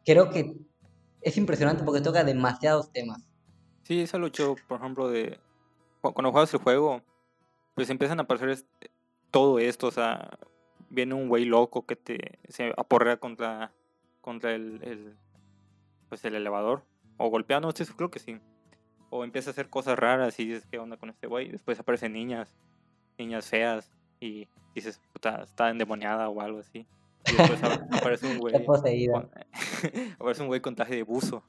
[0.05, 0.57] creo que
[1.23, 3.29] es impresionante porque toca demasiados temas.
[3.85, 5.39] Sí, es algo chido, por ejemplo, de
[6.01, 7.03] cuando juegas el juego,
[7.75, 8.65] pues empiezan a aparecer
[9.31, 10.39] todo esto, o sea,
[10.89, 13.73] viene un güey loco que te se aporrea contra
[14.21, 15.17] contra el,
[16.09, 16.83] pues el elevador
[17.17, 18.39] o golpea, no creo que sí.
[19.11, 21.51] O empieza a hacer cosas raras y dices, ¿qué onda con este güey?
[21.51, 22.55] Después aparecen niñas,
[23.19, 26.87] niñas feas y dices, puta, está endemoniada o algo así.
[27.33, 28.65] Y después aparece un güey.
[28.65, 28.77] Con,
[30.19, 31.43] aparece un güey con traje de buzo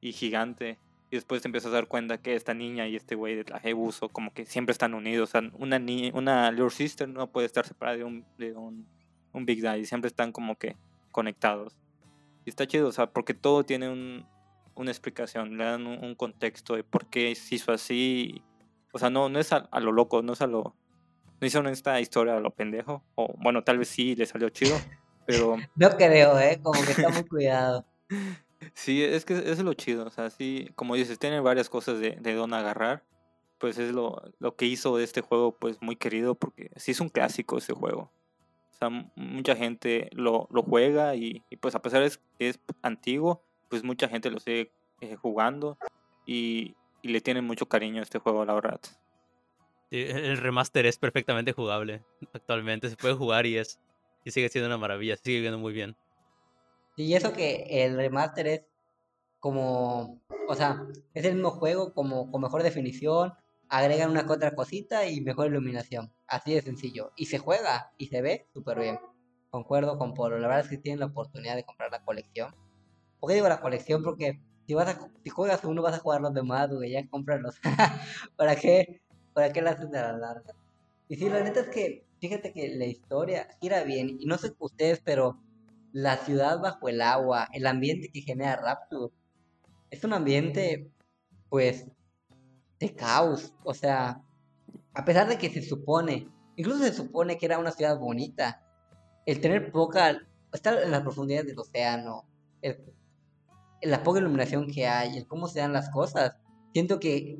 [0.00, 0.78] y gigante.
[1.10, 3.68] Y después te empiezas a dar cuenta que esta niña y este güey de traje
[3.68, 5.30] de buzo, como que siempre están unidos.
[5.30, 8.86] O sea, una, niña, una Little Sister no puede estar separada de un, de un,
[9.32, 9.86] un Big Daddy.
[9.86, 10.76] Siempre están como que
[11.10, 11.78] conectados.
[12.44, 14.26] Y está chido, o sea, porque todo tiene un,
[14.74, 18.42] una explicación, le dan un, contexto de por qué se hizo así.
[18.92, 20.74] O sea, no, no es a, a, lo loco, no es a lo,
[21.40, 23.02] no hicieron esta historia a lo pendejo.
[23.14, 24.76] O bueno, tal vez sí le salió chido,
[25.26, 25.56] pero.
[25.76, 26.60] No creo, ¿eh?
[26.62, 27.84] Como que está muy cuidado.
[28.74, 30.06] sí, es que es lo chido.
[30.06, 33.04] O sea, sí, como dices, tiene varias cosas de, de don agarrar.
[33.58, 37.00] Pues es lo, lo que hizo de este juego, pues muy querido, porque sí es
[37.00, 38.12] un clásico este juego.
[38.70, 43.42] O sea, mucha gente lo, lo juega y, pues a pesar de que es antiguo,
[43.68, 44.70] pues mucha gente lo sigue
[45.00, 45.76] eh, jugando
[46.24, 48.80] y, y le tiene mucho cariño a este juego, la verdad
[49.90, 52.90] el remaster es perfectamente jugable actualmente.
[52.90, 53.80] Se puede jugar y es
[54.24, 55.96] y sigue siendo una maravilla, sigue viendo muy bien.
[56.96, 58.62] Y eso que el remaster es
[59.40, 63.32] como, o sea, es el mismo juego como con mejor definición,
[63.68, 66.12] agregan una otra cosita y mejor iluminación.
[66.26, 67.12] Así de sencillo.
[67.16, 68.98] Y se juega y se ve súper bien.
[69.50, 70.38] Concuerdo con Polo.
[70.38, 72.54] La verdad es que tienen la oportunidad de comprar la colección.
[73.20, 74.02] ¿Por qué digo la colección?
[74.02, 77.56] Porque si vas a, si juegas uno vas a jugar los demás, güey, ya comprarlos.
[78.36, 79.00] ¿Para qué?
[79.38, 80.52] ¿Para qué la hacen de la larga?
[81.06, 84.52] Y sí, la neta es que, fíjate que la historia gira bien, y no sé
[84.58, 85.38] ustedes, pero
[85.92, 89.14] la ciudad bajo el agua, el ambiente que genera Rapture,
[89.90, 90.90] es un ambiente,
[91.50, 91.86] pues,
[92.80, 93.54] de caos.
[93.62, 94.24] O sea,
[94.92, 98.66] a pesar de que se supone, incluso se supone que era una ciudad bonita,
[99.24, 100.18] el tener poca,
[100.52, 102.24] estar en las profundidades del océano,
[103.82, 106.36] la poca iluminación que hay, el cómo se dan las cosas,
[106.72, 107.38] siento que,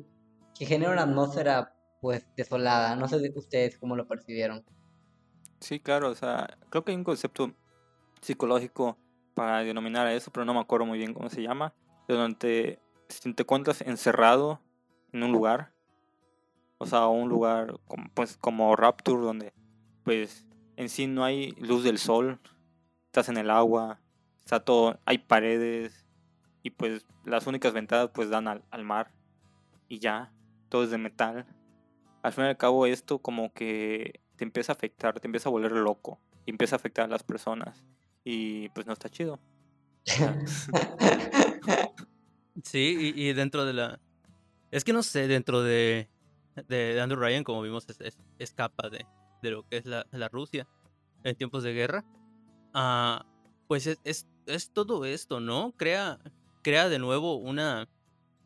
[0.57, 2.95] que genera una atmósfera pues desolada.
[2.95, 4.63] No sé ustedes cómo lo percibieron.
[5.59, 7.53] Sí, claro, o sea, creo que hay un concepto
[8.21, 8.97] psicológico
[9.33, 11.73] para denominar a eso, pero no me acuerdo muy bien cómo se llama,
[12.07, 14.61] de donde te, te encuentras encerrado
[15.11, 15.73] en un lugar,
[16.77, 19.53] o sea, un lugar como, pues, como Rapture, donde
[20.03, 22.39] pues en sí no hay luz del sol,
[23.05, 23.99] estás en el agua,
[24.39, 26.05] está todo, hay paredes
[26.63, 29.11] y pues las únicas ventanas pues dan al, al mar
[29.87, 30.31] y ya,
[30.69, 31.45] todo es de metal.
[32.21, 35.51] Al fin y al cabo esto como que te empieza a afectar, te empieza a
[35.51, 37.85] volver loco y empieza a afectar a las personas
[38.23, 39.39] y pues no está chido.
[42.63, 43.99] Sí, y, y dentro de la...
[44.71, 46.09] Es que no sé, dentro de,
[46.67, 49.05] de Andrew Ryan, como vimos, es, es- escapa de,
[49.41, 50.67] de lo que es la, la Rusia
[51.23, 52.03] en tiempos de guerra.
[52.73, 53.25] Ah,
[53.67, 55.73] pues es, es, es todo esto, ¿no?
[55.77, 56.19] Crea,
[56.61, 57.87] crea de nuevo una,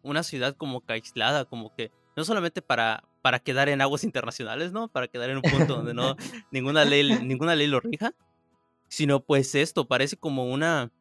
[0.04, 4.74] una ciudad como que aislada, como que no solamente para, para quedar en aguas internacionales,
[4.74, 4.90] ¿no?
[4.90, 6.18] Para quedar en un punto donde no
[6.52, 8.14] ninguna ley, ninguna ley lo rija,
[8.90, 10.92] sino pues esto parece como una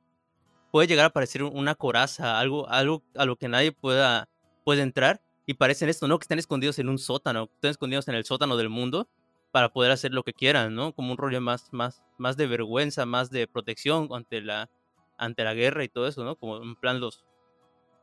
[0.70, 4.28] puede llegar a parecer una coraza, algo, algo a lo que nadie pueda
[4.64, 6.16] puede entrar y parecen esto, ¿no?
[6.20, 9.08] Que están escondidos en un sótano, que están escondidos en el sótano del mundo
[9.50, 10.94] para poder hacer lo que quieran, ¿no?
[10.94, 14.70] Como un rollo más, más, más de vergüenza, más de protección ante la,
[15.18, 16.37] ante la guerra y todo eso, ¿no?
[16.37, 17.24] Como en plan los,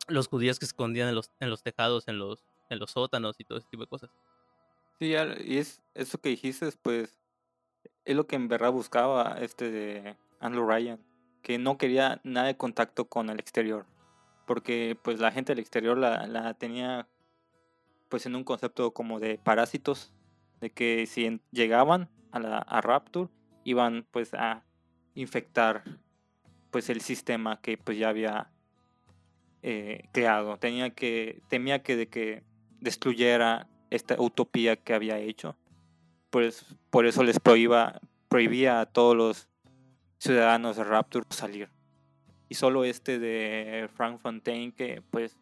[0.09, 3.39] los judíos que se escondían en los, en los tejados, en los, en los sótanos
[3.39, 4.09] y todo ese tipo de cosas.
[4.99, 5.13] Sí,
[5.45, 7.19] y es eso que dijiste, pues
[8.05, 10.99] es lo que en verdad buscaba este de Andrew Ryan,
[11.41, 13.85] que no quería nada de contacto con el exterior,
[14.45, 17.07] porque pues la gente del exterior la, la tenía
[18.09, 20.11] pues en un concepto como de parásitos,
[20.59, 23.29] de que si llegaban a la a Rapture
[23.63, 24.65] iban pues a
[25.13, 25.83] infectar
[26.71, 28.51] pues el sistema que pues ya había
[29.61, 32.43] eh, creado, tenía que temía que de que
[32.81, 35.55] destruyera esta utopía que había hecho.
[36.29, 39.49] Pues por eso les prohíba, prohibía a todos los
[40.19, 41.69] ciudadanos de Rapture salir.
[42.49, 45.37] Y solo este de Frank Fontaine que pues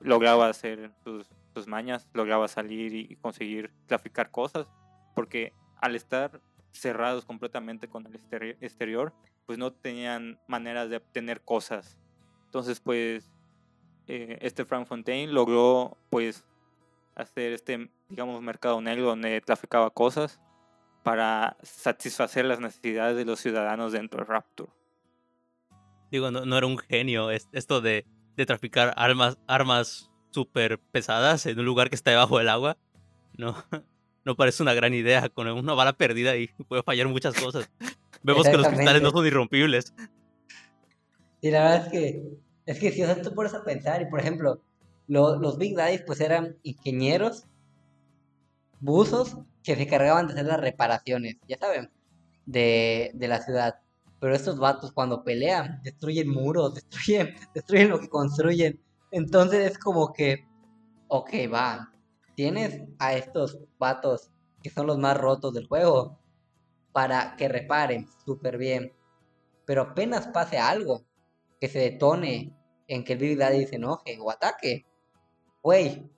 [0.00, 1.28] lograba hacer sus,
[1.66, 4.66] mañas, lograba salir y conseguir traficar cosas.
[5.14, 6.40] Porque al estar
[6.72, 9.14] cerrados completamente con el exteri- exterior,
[9.46, 11.98] pues no tenían maneras de obtener cosas.
[12.46, 13.30] Entonces pues
[14.08, 16.44] eh, este Frank Fontaine logró pues
[17.14, 20.40] hacer este, digamos, mercado negro donde traficaba cosas
[21.02, 24.70] para satisfacer las necesidades de los ciudadanos dentro de Rapture.
[26.10, 31.46] Digo, no, no era un genio es- esto de, de traficar armas, armas súper pesadas
[31.46, 32.76] en un lugar que está debajo del agua.
[33.36, 33.54] No,
[34.24, 35.28] no parece una gran idea.
[35.28, 37.70] Con una bala perdida y puede fallar muchas cosas.
[38.22, 39.92] Vemos que los cristales no son irrompibles.
[41.40, 42.22] Y la verdad es que,
[42.66, 44.60] es que si o sea, tú pones a pensar, y por ejemplo,
[45.06, 47.46] lo- los Big Daddies pues eran ingenieros,
[48.80, 51.90] buzos, que se cargaban de hacer las reparaciones, ya saben,
[52.46, 53.76] de, de la ciudad.
[54.20, 58.80] Pero estos vatos cuando pelean, destruyen muros, destruyen, destruyen lo que construyen.
[59.10, 60.46] Entonces es como que,
[61.08, 61.92] ok, va,
[62.34, 64.30] tienes a estos vatos
[64.62, 66.18] que son los más rotos del juego
[66.92, 68.92] para que reparen súper bien.
[69.66, 71.04] Pero apenas pase algo
[71.64, 72.54] que se detone
[72.88, 74.84] en que el Big Daddy se enoje o ataque,
[75.62, 76.10] güey,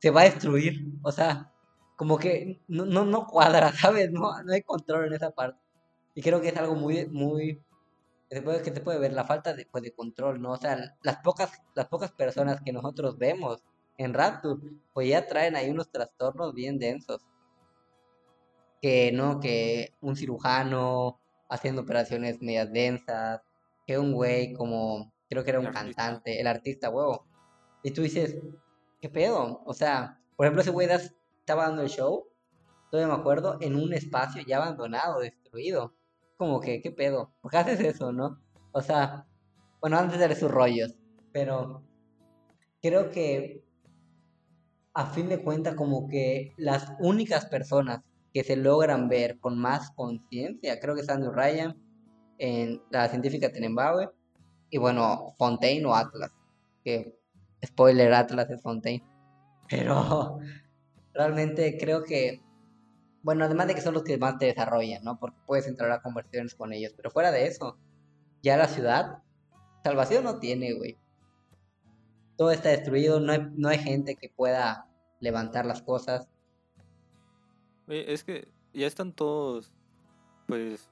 [0.00, 0.84] se va a destruir.
[1.04, 1.52] O sea,
[1.94, 4.10] como que no, no, no cuadra, ¿sabes?
[4.10, 5.60] No, no hay control en esa parte.
[6.16, 7.62] Y creo que es algo muy, muy,
[8.28, 10.50] que se puede, que se puede ver, la falta de, pues, de control, ¿no?
[10.50, 13.62] O sea, las pocas, las pocas personas que nosotros vemos
[13.98, 14.60] en Rapture,
[14.92, 17.22] pues ya traen ahí unos trastornos bien densos.
[18.82, 19.38] Que, ¿no?
[19.38, 23.42] Que un cirujano haciendo operaciones medias densas,
[23.86, 26.02] que un güey como, creo que era El un artista.
[26.02, 27.26] cantante, el artista, huevo.
[27.82, 28.38] Y tú dices,
[29.00, 29.62] ¿qué pedo?
[29.66, 32.26] O sea, por ejemplo, ese güey das- estaba dando el show,
[32.90, 35.94] todavía me acuerdo, en un espacio ya abandonado, destruido.
[36.36, 37.32] Como que, ¿qué pedo?
[37.40, 38.40] ¿Por qué haces eso, no?
[38.72, 39.26] O sea,
[39.80, 40.96] bueno, antes de sus rollos,
[41.32, 41.82] pero
[42.80, 43.62] creo que
[44.94, 48.00] a fin de cuentas como que las únicas personas
[48.32, 51.76] que se logran ver con más conciencia, creo que es Andrew Ryan,
[52.38, 54.08] en la científica Tenenbaum,
[54.70, 56.32] y bueno, Fontaine o Atlas,
[56.84, 57.16] que
[57.64, 59.04] spoiler, Atlas es Fontaine,
[59.68, 60.38] pero
[61.14, 62.42] realmente creo que,
[63.22, 65.18] bueno, además de que son los que más te desarrollan, ¿no?
[65.18, 67.78] Porque puedes entrar a conversaciones con ellos, pero fuera de eso,
[68.42, 69.22] ya la ciudad,
[69.82, 70.98] salvación no tiene, güey.
[72.36, 74.88] Todo está destruido, no hay, no hay gente que pueda
[75.20, 76.28] levantar las cosas.
[77.86, 79.72] Es que ya están todos,
[80.46, 80.90] pues,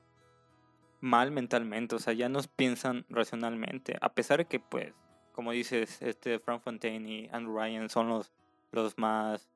[1.02, 4.94] mal mentalmente, o sea, ya nos piensan racionalmente, a pesar de que, pues,
[5.32, 8.32] como dices, este Frank Fontaine y Andrew Ryan son los,
[8.70, 9.50] los más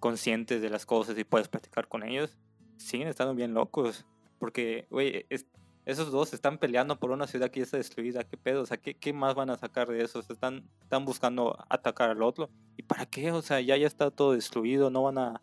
[0.00, 2.36] conscientes de las cosas y puedes platicar con ellos,
[2.76, 4.04] siguen estando bien locos,
[4.38, 5.46] porque, güey, es-
[5.84, 8.62] esos dos están peleando por una ciudad que ya está destruida, ¿qué pedo?
[8.62, 10.22] O sea, ¿qué, qué más van a sacar de eso?
[10.22, 13.32] Se Están, están buscando atacar al otro, ¿y para qué?
[13.32, 15.40] O sea, ya, ya está todo destruido, no van a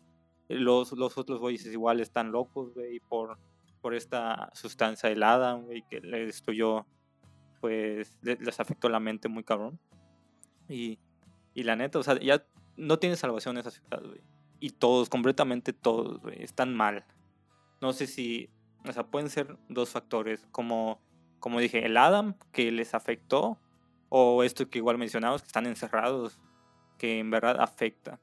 [0.48, 3.38] los, los otros güeyes igual están locos, güey, por,
[3.80, 6.86] por esta sustancia helada, güey, que le destruyó,
[7.60, 9.78] pues les afectó la mente muy cabrón.
[10.68, 10.98] Y,
[11.54, 12.44] y la neta, o sea, ya
[12.76, 14.20] no tiene salvación esa ciudad, güey.
[14.60, 17.04] Y todos, completamente todos, güey, están mal.
[17.80, 18.50] No sé si,
[18.86, 21.00] o sea, pueden ser dos factores, como,
[21.38, 23.58] como dije, el Adam, que les afectó,
[24.10, 26.38] o esto que igual mencionamos, que están encerrados,
[26.98, 28.20] que en verdad afecta.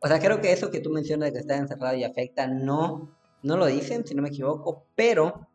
[0.00, 3.17] O sea, creo que eso que tú mencionas de que está encerrado y afecta, no,
[3.42, 5.48] no lo dicen, si no me equivoco, pero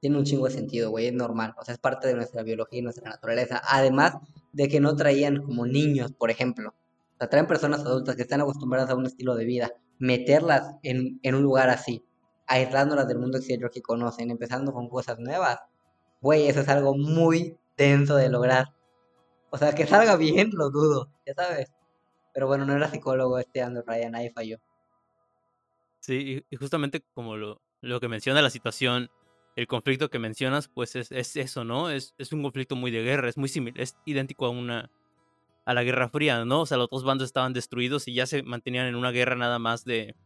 [0.00, 1.54] tiene un chingo de sentido, güey, es normal.
[1.58, 3.60] O sea, es parte de nuestra biología y nuestra naturaleza.
[3.68, 4.14] Además
[4.52, 6.70] de que no traían como niños, por ejemplo.
[6.70, 9.72] O sea, traen personas adultas que están acostumbradas a un estilo de vida.
[9.98, 12.02] Meterlas en, en un lugar así,
[12.46, 15.58] aislándolas del mundo exterior que conocen, empezando con cosas nuevas.
[16.22, 18.74] Güey, eso es algo muy tenso de lograr.
[19.50, 21.72] O sea, que salga bien, lo dudo, ya sabes.
[22.32, 24.58] Pero bueno, no era psicólogo este Andrew Ryan, ahí falló.
[26.10, 29.12] Sí, y justamente como lo, lo que menciona la situación,
[29.54, 31.88] el conflicto que mencionas, pues es, es eso, ¿no?
[31.88, 34.90] Es, es, un conflicto muy de guerra, es muy similar, es idéntico a una
[35.64, 36.62] a la Guerra Fría, ¿no?
[36.62, 39.60] O sea, los dos bandos estaban destruidos y ya se mantenían en una guerra nada
[39.60, 40.16] más de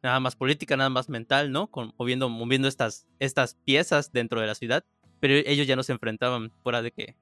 [0.00, 1.66] nada más política, nada más mental, ¿no?
[1.66, 4.84] Con, moviendo, moviendo estas, estas piezas dentro de la ciudad,
[5.18, 7.16] pero ellos ya no se enfrentaban fuera de que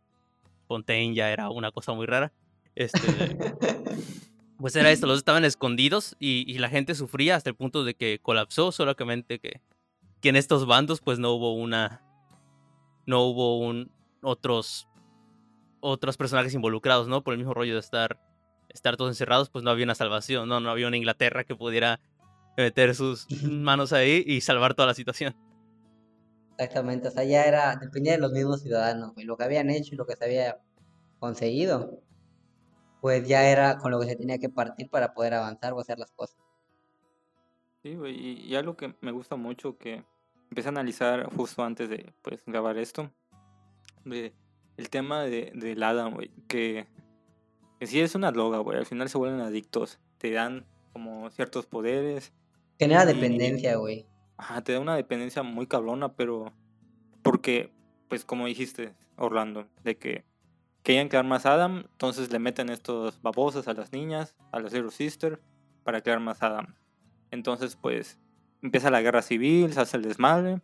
[0.67, 2.35] Fontaine ya era una cosa muy rara.
[2.75, 3.01] Este,
[4.59, 8.19] pues era esto, los estaban escondidos y, la gente sufría hasta el punto de que
[8.21, 9.63] colapsó, solamente que,
[10.21, 12.03] que en estos bandos pues no hubo una,
[13.07, 13.93] no hubo un,
[14.23, 14.89] otros,
[15.81, 17.23] otros personajes involucrados, ¿no?
[17.23, 18.19] Por el mismo rollo de estar,
[18.69, 20.59] estar todos encerrados, pues no había una salvación, ¿no?
[20.59, 22.01] No había una Inglaterra que pudiera
[22.57, 25.37] meter sus manos ahí y salvar toda la situación.
[26.59, 29.95] Exactamente, o sea, ya era, dependía de los mismos ciudadanos, y lo que habían hecho
[29.95, 30.59] y lo que se había
[31.21, 32.03] conseguido,
[33.01, 35.99] pues ya era con lo que se tenía que partir para poder avanzar o hacer
[35.99, 36.39] las cosas.
[37.83, 40.05] Sí, güey, y, algo que me gusta mucho que
[40.51, 43.11] empecé a analizar justo antes de pues grabar esto,
[44.05, 44.33] de
[44.77, 46.87] el tema de, del Adam, güey, que,
[47.79, 51.67] que sí es una droga, güey, al final se vuelven adictos, te dan como ciertos
[51.67, 52.33] poderes.
[52.79, 54.07] Genera dependencia, güey.
[54.37, 56.53] Ajá, te da una dependencia muy cabrona, pero
[57.23, 57.73] porque,
[58.09, 60.25] pues como dijiste, Orlando, de que
[60.89, 64.91] querían crear más Adam, entonces le meten estos babosos a las niñas, a las Zero
[64.91, 65.39] Sister,
[65.85, 66.75] para crear más Adam.
[67.31, 68.19] Entonces, pues,
[68.63, 70.63] empieza la guerra civil, se hace el desmadre,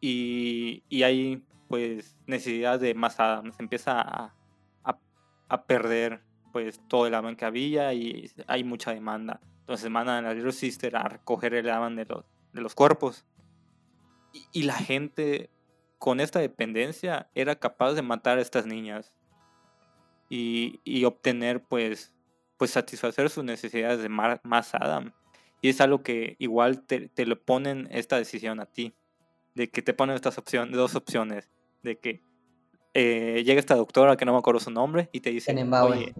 [0.00, 3.50] y, y hay, pues, necesidad de más Adam.
[3.50, 4.32] Se empieza a,
[5.48, 9.40] a, perder, pues, todo el Adam que había y hay mucha demanda.
[9.58, 13.26] Entonces mandan a la Zero Sister a recoger el Adam de los, de los cuerpos.
[14.32, 15.50] Y, y la gente
[15.98, 19.12] con esta dependencia era capaz de matar a estas niñas
[20.34, 22.14] y, obtener pues,
[22.56, 25.12] pues satisfacer sus necesidades de más Adam.
[25.60, 28.94] Y es algo que igual te, te lo ponen esta decisión a ti,
[29.54, 31.50] de que te ponen estas opciones, dos opciones,
[31.82, 32.22] de que
[32.94, 36.14] eh, llega esta doctora que no me acuerdo su nombre y te dice, oye,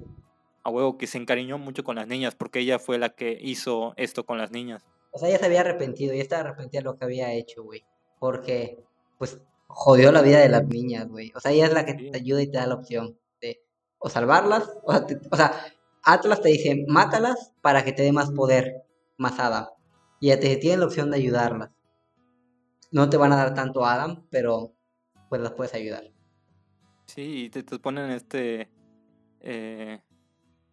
[0.62, 3.94] a huevo que se encariñó mucho con las niñas porque ella fue la que hizo
[3.96, 4.84] esto con las niñas.
[5.10, 7.82] O sea, ella se había arrepentido, ella estaba arrepentida de lo que había hecho, güey,
[8.18, 8.78] porque
[9.18, 11.32] pues jodió la vida de las niñas, güey.
[11.34, 13.16] O sea, ella es la que te ayuda y te da la opción
[14.02, 15.52] o salvarlas, o sea,
[16.02, 18.82] Atlas te dice, mátalas para que te dé más poder,
[19.16, 19.66] más Adam.
[20.20, 21.70] Y ya te tienen la opción de ayudarlas.
[22.90, 24.74] No te van a dar tanto Adam, pero
[25.28, 26.04] pues las puedes ayudar.
[27.06, 28.68] Sí, y te, ponen este,
[29.40, 30.02] eh,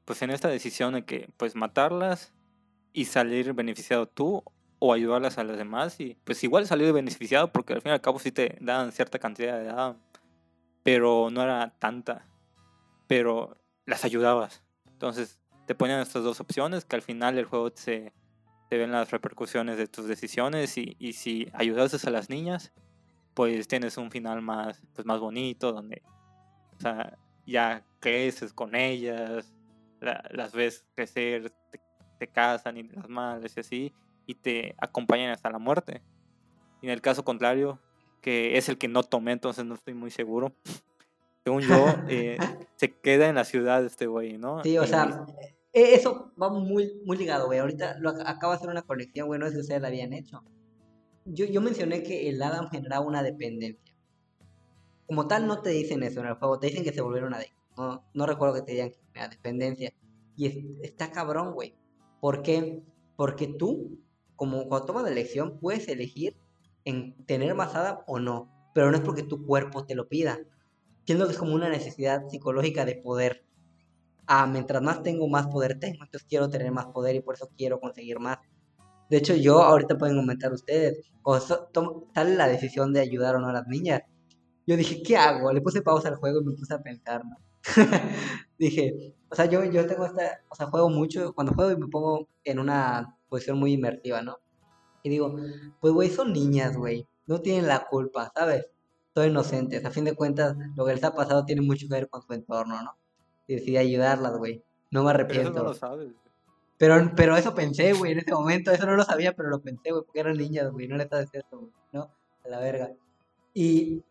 [0.05, 2.33] pues en esta decisión de que pues matarlas
[2.93, 4.43] y salir beneficiado tú
[4.79, 8.01] o ayudarlas a las demás y pues igual salir beneficiado porque al fin y al
[8.01, 9.97] cabo sí te dan cierta cantidad de Adam,
[10.83, 12.28] pero no era tanta
[13.09, 14.61] pero las ayudabas.
[14.85, 18.13] Entonces te ponían estas dos opciones que al final del juego se,
[18.69, 22.71] te ven las repercusiones de tus decisiones y, y si ayudas a las niñas,
[23.33, 26.03] pues tienes un final más, pues más bonito, donde
[26.77, 27.17] o sea,
[27.47, 29.51] ya creces con ellas,
[29.99, 31.51] las ves crecer,
[32.19, 33.93] te, casan y las madres y así,
[34.27, 36.03] y te acompañan hasta la muerte.
[36.83, 37.79] Y en el caso contrario,
[38.21, 40.53] que es el que no tomé, entonces no estoy muy seguro,
[41.43, 42.37] según yo, eh,
[42.75, 44.63] se queda en la ciudad este güey, ¿no?
[44.63, 45.25] Sí, o sea,
[45.73, 47.59] e, eso va muy, muy ligado, güey.
[47.59, 50.43] Ahorita lo acabo de hacer una conexión, güey, no sé si ustedes la habían hecho.
[51.25, 53.95] Yo, yo mencioné que el Adam generaba una dependencia.
[55.07, 57.57] Como tal, no te dicen eso en el juego, te dicen que se volvieron adictos.
[57.77, 59.93] No, no recuerdo que te digan que era dependencia.
[60.35, 61.75] Y está cabrón, güey.
[62.19, 62.83] ¿Por qué?
[63.15, 63.99] Porque tú,
[64.35, 66.37] como cuando tomas la elección, puedes elegir
[66.85, 68.71] en tener más Adam o no.
[68.73, 70.39] Pero no es porque tu cuerpo te lo pida
[71.09, 73.43] siendo que es como una necesidad psicológica de poder.
[74.27, 77.49] Ah, mientras más tengo, más poder tengo, entonces quiero tener más poder y por eso
[77.57, 78.37] quiero conseguir más.
[79.09, 83.47] De hecho, yo ahorita pueden comentar ustedes, cuando sale la decisión de ayudar o no
[83.47, 84.03] a las niñas,
[84.67, 85.51] yo dije, ¿qué hago?
[85.51, 87.23] Le puse pausa al juego y me puse a pensar,
[88.59, 92.27] dije, o sea, yo, yo tengo esta, o sea, juego mucho, cuando juego me pongo
[92.43, 94.37] en una posición muy inmersiva, ¿no?
[95.01, 95.35] Y digo,
[95.79, 98.67] pues, güey, son niñas, güey, no tienen la culpa, ¿sabes?
[99.19, 102.09] Son inocentes, a fin de cuentas, lo que les ha pasado tiene mucho que ver
[102.09, 102.95] con su entorno, ¿no?
[103.47, 105.51] Y decidí ayudarlas, güey, no me arrepiento.
[105.51, 106.13] Pero eso no lo sabes.
[106.77, 109.91] Pero, pero eso pensé, güey, en ese momento, eso no lo sabía, pero lo pensé,
[109.91, 112.09] güey, porque eran niñas, güey, no le estaba diciendo, güey, ¿no?
[112.45, 112.93] A la verga.
[113.53, 114.05] Y,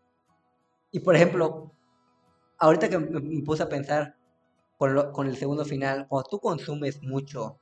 [0.91, 1.71] y por ejemplo,
[2.59, 4.15] ahorita que me, puse a pensar
[4.77, 7.57] con, con el segundo final, cuando tú consumes mucho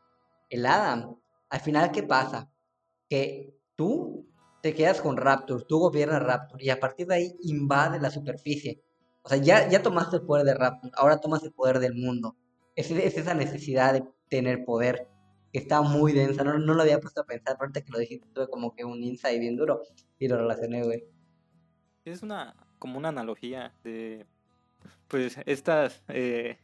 [0.49, 1.15] el Adam,
[1.49, 2.51] al final, ¿qué pasa?
[3.07, 4.27] Que tú
[4.61, 8.83] te quedas con Raptor, tú gobiernas Raptor y a partir de ahí invade la superficie.
[9.21, 12.35] O sea, ya, ya tomaste el poder de Raptor, ahora tomas el poder del mundo.
[12.75, 15.07] Es, es esa necesidad de tener poder
[15.51, 16.43] que está muy densa.
[16.43, 19.03] No, no lo había puesto a pensar, aparte que lo dijiste, tuve como que un
[19.03, 19.81] insight bien duro
[20.19, 21.05] y lo relacioné, güey.
[22.05, 24.25] Es una, como una analogía de
[25.07, 26.57] pues estas eh,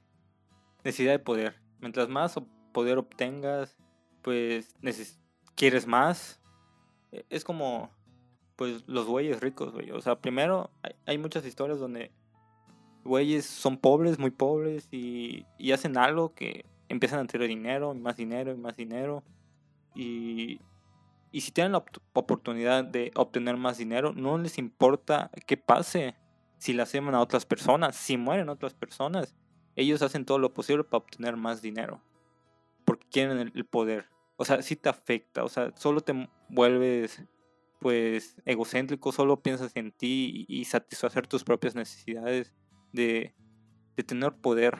[0.83, 1.55] necesidad de poder.
[1.79, 2.35] Mientras más
[2.71, 3.75] poder obtengas,
[4.21, 4.75] pues
[5.55, 6.39] quieres más.
[7.13, 7.91] E, es como
[8.55, 9.91] pues los güeyes ricos, güey.
[9.91, 10.69] O sea, primero
[11.05, 12.11] hay, muchas historias donde
[13.03, 17.99] güeyes son pobres, muy pobres y, y, hacen algo que empiezan a tener dinero, y
[17.99, 19.23] más dinero, y más dinero.
[19.95, 20.59] Y,
[21.31, 21.83] y si tienen la
[22.13, 26.15] oportunidad de obtener más dinero, no les importa qué pase
[26.57, 29.35] si la hacen a otras personas, si mueren otras personas,
[29.75, 32.01] ellos hacen todo lo posible para obtener más dinero.
[32.85, 34.05] Porque quieren el, poder.
[34.37, 35.43] O sea, si te afecta.
[35.43, 37.23] O sea, solo te vuelves
[37.79, 42.53] pues egocéntrico, solo piensas en ti y, satisfacer tus propias necesidades
[42.93, 43.35] de,
[43.97, 44.77] de, tener poder.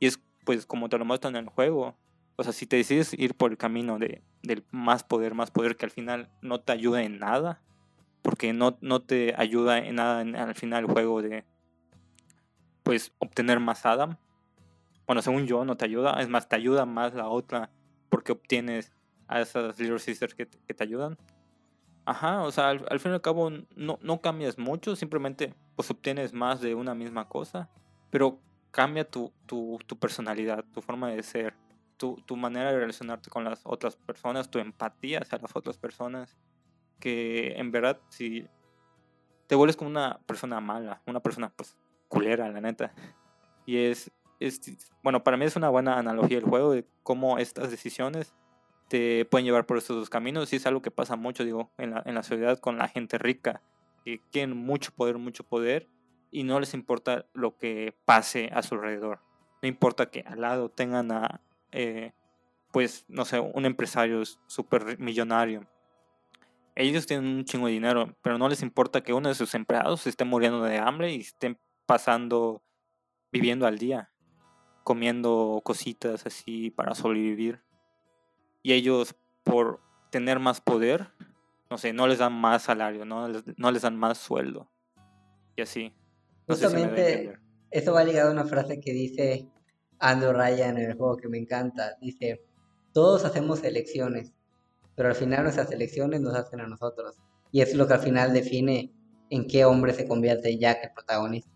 [0.00, 1.96] Y es pues como te lo muestran en el juego.
[2.34, 5.76] O sea, si te decides ir por el camino de, del más poder, más poder
[5.76, 7.62] que al final no te ayuda en nada,
[8.22, 11.44] porque no, no te ayuda en nada al final el juego de
[12.82, 14.16] pues obtener más Adam.
[15.06, 17.70] Bueno, según yo no te ayuda, es más, te ayuda más la otra
[18.08, 18.95] porque obtienes
[19.28, 21.16] a esas Little Sisters que que te ayudan.
[22.06, 26.32] Ajá, o sea, al, fin y al cabo no, no cambias mucho, simplemente pues obtienes
[26.32, 27.68] más de una misma cosa,
[28.10, 28.38] pero
[28.70, 31.54] cambia tu, tu, tu personalidad, tu forma de ser,
[31.96, 36.36] tu, tu, manera de relacionarte con las otras personas, tu empatía hacia las otras personas
[37.00, 38.46] que en verdad si
[39.48, 42.92] te vuelves como una persona mala, una persona pues culera, la neta.
[43.64, 44.60] Y es, es,
[45.02, 48.32] bueno, para mí es una buena analogía el juego de cómo estas decisiones
[48.88, 50.52] te pueden llevar por estos dos caminos.
[50.52, 53.18] Y es algo que pasa mucho, digo, en la, en la sociedad con la gente
[53.18, 53.62] rica,
[54.04, 55.88] que tienen mucho poder, mucho poder,
[56.30, 59.20] y no les importa lo que pase a su alrededor.
[59.62, 61.40] No importa que al lado tengan a,
[61.72, 62.12] eh,
[62.72, 65.66] pues, no sé, un empresario súper millonario
[66.76, 70.06] ellos tienen un chingo de dinero, pero no les importa que uno de sus empleados
[70.06, 72.62] esté muriendo de hambre y estén pasando,
[73.32, 74.10] viviendo al día,
[74.84, 77.62] comiendo cositas así para sobrevivir.
[78.66, 81.08] Y ellos, por tener más poder,
[81.70, 84.70] no sé, no les dan más salario, no les, no les dan más sueldo.
[85.56, 85.94] Y así.
[86.48, 87.38] Justamente,
[87.70, 89.48] eso va ligado a una frase que dice
[89.98, 91.96] Andrew Ryan en el juego que me encanta.
[92.00, 92.44] Dice,
[92.92, 94.32] todos hacemos elecciones
[94.96, 97.16] pero al final nuestras elecciones nos hacen a nosotros.
[97.52, 98.92] Y es lo que al final define
[99.30, 101.50] en qué hombre se convierte Jack el protagonista.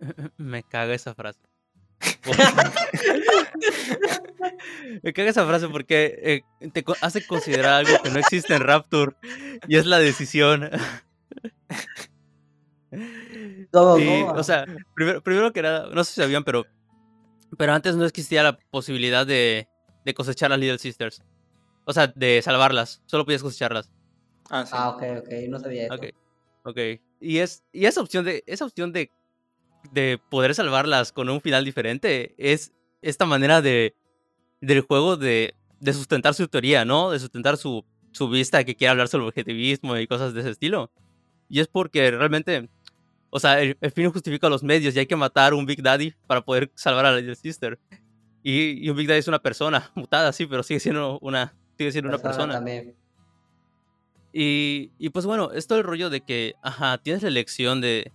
[0.38, 1.40] Me caga esa frase.
[5.02, 9.16] Me caga esa frase porque eh, te hace considerar algo que no existe en Rapture
[9.68, 10.70] y es la decisión.
[13.70, 13.96] Todo,
[14.34, 16.66] O sea, primero, primero que nada, no sé si sabían, pero,
[17.56, 19.68] pero antes no existía la posibilidad de,
[20.04, 21.22] de cosechar a Little Sisters.
[21.84, 23.02] O sea, de salvarlas.
[23.06, 23.90] Solo podías cosecharlas.
[24.50, 24.72] Ah, sí.
[24.74, 25.28] Ah, ok, ok.
[25.48, 25.94] No sabía eso.
[25.94, 26.06] Ok.
[26.64, 26.78] Ok.
[27.20, 28.42] Y, es, y esa opción de.
[28.46, 29.10] Esa opción de.
[29.92, 32.34] De poder salvarlas con un final diferente.
[32.38, 32.72] Es
[33.02, 33.94] esta manera de.
[34.60, 35.54] Del juego de.
[35.80, 37.10] De sustentar su teoría, ¿no?
[37.10, 37.84] De sustentar su.
[38.12, 40.90] Su vista que quiere hablar sobre objetivismo y cosas de ese estilo.
[41.48, 42.68] Y es porque realmente.
[43.30, 46.14] O sea, el, fin justifica los medios y hay que matar a un Big Daddy
[46.26, 47.78] para poder salvar a la Little Sister.
[48.42, 51.92] Y, y, un Big Daddy es una persona mutada, sí, pero sigue siendo una, sigue
[51.92, 52.54] siendo una persona.
[52.54, 52.96] También.
[54.32, 58.12] Y, y, pues bueno, esto el rollo de que, ajá, tienes la elección de,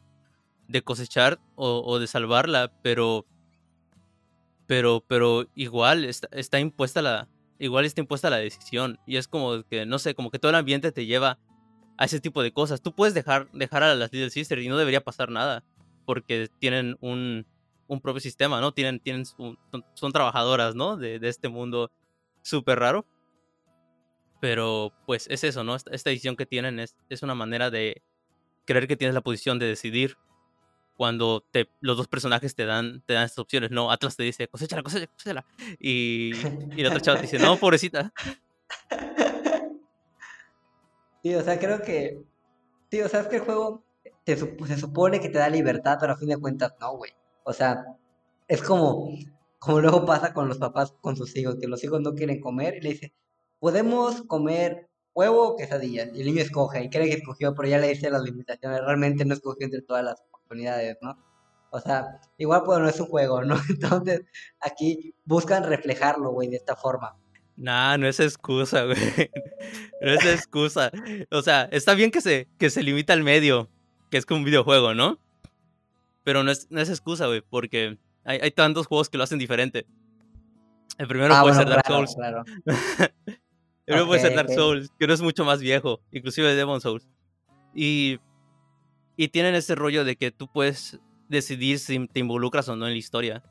[0.67, 3.25] de cosechar o, de salvarla, pero,
[4.65, 7.27] pero, pero igual está, está, impuesta la,
[7.59, 8.99] igual está impuesta la decisión.
[9.05, 11.39] Y es como que, no sé, como que todo el ambiente te lleva
[11.97, 12.81] a ese tipo de cosas.
[12.81, 15.63] Tú puedes dejar, dejar a las Little Sisters y no debería pasar nada,
[16.05, 17.45] porque tienen un,
[17.87, 18.73] un propio sistema, ¿no?
[18.73, 20.97] Tienen, tienen son, trabajadoras, ¿no?
[20.97, 21.91] De, de este mundo
[22.41, 23.05] súper raro.
[24.41, 25.75] Pero pues es eso, ¿no?
[25.75, 28.03] Esta, esta decisión que tienen es, es una manera de
[28.65, 30.17] creer que tienes la posición de decidir
[30.95, 33.91] cuando te, los dos personajes te dan, te dan estas opciones, ¿no?
[33.91, 35.45] Atlas te dice, cosechala, cosechala, cosechala.
[35.79, 36.31] Y,
[36.75, 38.13] y la otra chava te dice, no, pobrecita.
[41.23, 42.23] Sí, o sea, creo que.
[42.91, 43.83] Sí, o sea, es que el juego
[44.25, 47.11] sup- se supone que te da libertad, pero a fin de cuentas no, güey.
[47.43, 47.83] O sea,
[48.47, 49.09] es como,
[49.59, 52.75] como luego pasa con los papás con sus hijos, que los hijos no quieren comer
[52.77, 53.13] y le dicen,
[53.59, 56.09] podemos comer huevo o quesadillas.
[56.13, 58.81] Y el niño escoge y cree que escogió, pero ya le dice las limitaciones.
[58.81, 61.17] Realmente no escogió entre todas las oportunidades, ¿no?
[61.71, 63.55] O sea, igual pues no es un juego, ¿no?
[63.69, 64.21] Entonces,
[64.61, 67.17] aquí buscan reflejarlo, güey, de esta forma.
[67.57, 68.97] Nah, no es excusa, güey.
[70.01, 70.91] No es excusa.
[71.31, 73.69] O sea, está bien que se, que se limita al medio,
[74.11, 75.19] que es como un videojuego, ¿no?
[76.23, 79.39] Pero no es, no es excusa, güey, porque hay, hay tantos juegos que lo hacen
[79.39, 79.87] diferente.
[80.97, 82.15] El primero Ah, puede bueno, ser Dark claro, Souls.
[82.15, 82.43] claro.
[83.25, 83.35] El
[83.85, 84.49] primero puede ser Dark.
[84.51, 87.07] Souls, que no es mucho más viejo, inclusive Demon Souls.
[87.73, 88.19] Y,
[89.17, 90.99] y tienen ese rollo de que tú puedes
[91.29, 93.43] decidir si te involucras o no en la historia,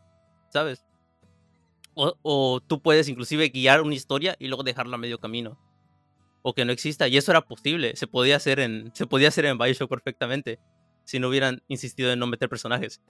[0.51, 0.85] ¿sabes?
[1.95, 5.59] O, tú puedes inclusive guiar una historia y luego dejarla a medio camino.
[6.43, 7.07] O que no exista.
[7.07, 7.95] Y eso era posible.
[7.97, 10.59] Se podía hacer en, se podía hacer en Bioshock perfectamente.
[11.05, 13.01] Si no hubieran insistido en no meter personajes.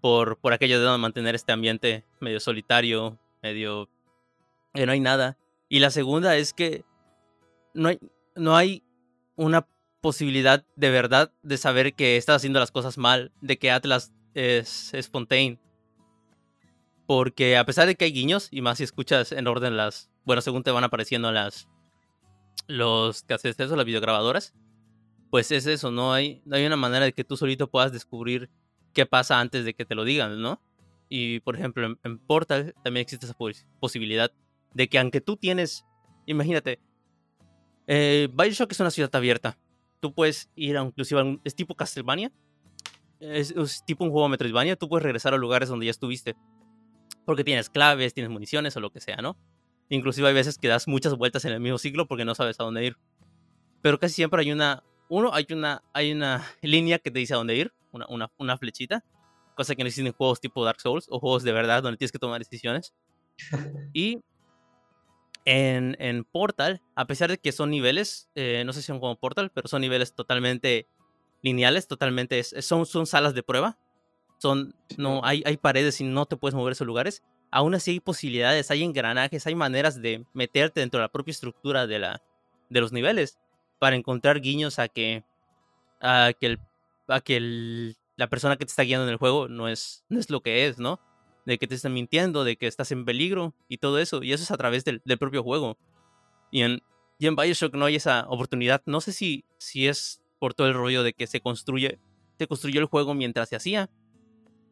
[0.00, 3.90] Por, por aquello de mantener este ambiente medio solitario, medio...
[4.72, 5.36] que no hay nada.
[5.68, 6.84] Y la segunda es que
[7.74, 8.00] no hay,
[8.34, 8.82] no hay
[9.36, 9.68] una
[10.00, 14.92] posibilidad de verdad de saber que estás haciendo las cosas mal, de que Atlas es,
[14.94, 15.58] es Fontaine.
[17.06, 20.10] Porque a pesar de que hay guiños, y más si escuchas en orden las.
[20.24, 21.68] Bueno, según te van apareciendo las.
[22.68, 24.54] Los haces eso, las videograbadoras.
[25.30, 28.50] Pues es eso, no hay, no hay una manera de que tú solito puedas descubrir
[28.92, 30.60] qué pasa antes de que te lo digan, ¿no?
[31.08, 34.32] Y por ejemplo, en, en Portal también existe esa pos- posibilidad
[34.74, 35.84] de que aunque tú tienes.
[36.26, 36.80] Imagínate,
[37.86, 39.58] eh, Bioshock es una ciudad abierta.
[40.00, 42.32] Tú puedes ir a inclusive a un, es tipo Castlevania.
[43.20, 44.76] Es, es tipo un juego Metroidvania.
[44.76, 46.36] Tú puedes regresar a lugares donde ya estuviste.
[47.26, 49.36] Porque tienes claves, tienes municiones o lo que sea, ¿no?
[49.90, 52.64] Inclusive hay veces que das muchas vueltas en el mismo ciclo porque no sabes a
[52.64, 52.96] dónde ir.
[53.82, 54.82] Pero casi siempre hay una.
[55.08, 57.72] Uno, hay una, hay una línea que te dice a dónde ir.
[57.92, 59.04] Una, una, una flechita.
[59.56, 62.12] Cosa que no existe en juegos tipo Dark Souls o juegos de verdad donde tienes
[62.12, 62.94] que tomar decisiones.
[63.92, 64.22] Y
[65.44, 69.16] en, en Portal, a pesar de que son niveles, eh, no sé si son como
[69.16, 70.86] Portal, pero son niveles totalmente
[71.42, 73.78] lineales, totalmente, son, son salas de prueba,
[74.38, 77.92] son, no, hay, hay paredes y no te puedes mover a esos lugares, aún así
[77.92, 82.22] hay posibilidades, hay engranajes, hay maneras de meterte dentro de la propia estructura de, la,
[82.68, 83.38] de los niveles
[83.78, 85.24] para encontrar guiños a que,
[86.00, 86.60] a que, el,
[87.08, 90.20] a que el- la persona que te está guiando en el juego no es, no
[90.20, 91.00] es lo que es, ¿no?
[91.50, 94.22] De que te están mintiendo, de que estás en peligro y todo eso.
[94.22, 95.76] Y eso es a través del, del propio juego.
[96.52, 96.80] Y en,
[97.18, 98.82] y en Bioshock no hay esa oportunidad.
[98.86, 101.98] No sé si, si es por todo el rollo de que se construye,
[102.38, 103.90] se construyó el juego mientras se hacía.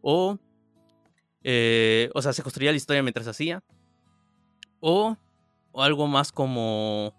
[0.01, 0.39] O,
[1.43, 3.65] eh, o sea, se construía la historia mientras se hacía.
[4.79, 5.17] O,
[5.73, 7.13] o algo más como,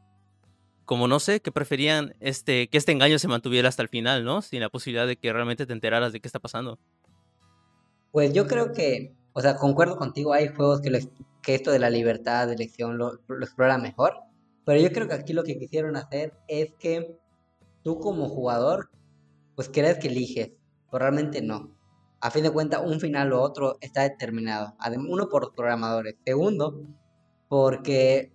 [0.86, 4.41] como no sé, que preferían este, que este engaño se mantuviera hasta el final, ¿no?
[4.41, 6.80] Sin la posibilidad de que realmente te enteraras de qué está pasando.
[8.12, 11.00] Pues yo creo que, o sea, concuerdo contigo, hay juegos que, lo
[11.42, 14.16] que esto de la libertad de elección lo, lo explora mejor,
[14.66, 17.18] pero yo creo que aquí lo que quisieron hacer es que
[17.82, 18.90] tú como jugador,
[19.56, 20.52] pues crees que eliges,
[20.92, 21.74] pero realmente no.
[22.20, 24.76] A fin de cuentas, un final u otro está determinado.
[25.08, 26.18] Uno, por los programadores.
[26.26, 26.82] Segundo,
[27.48, 28.34] porque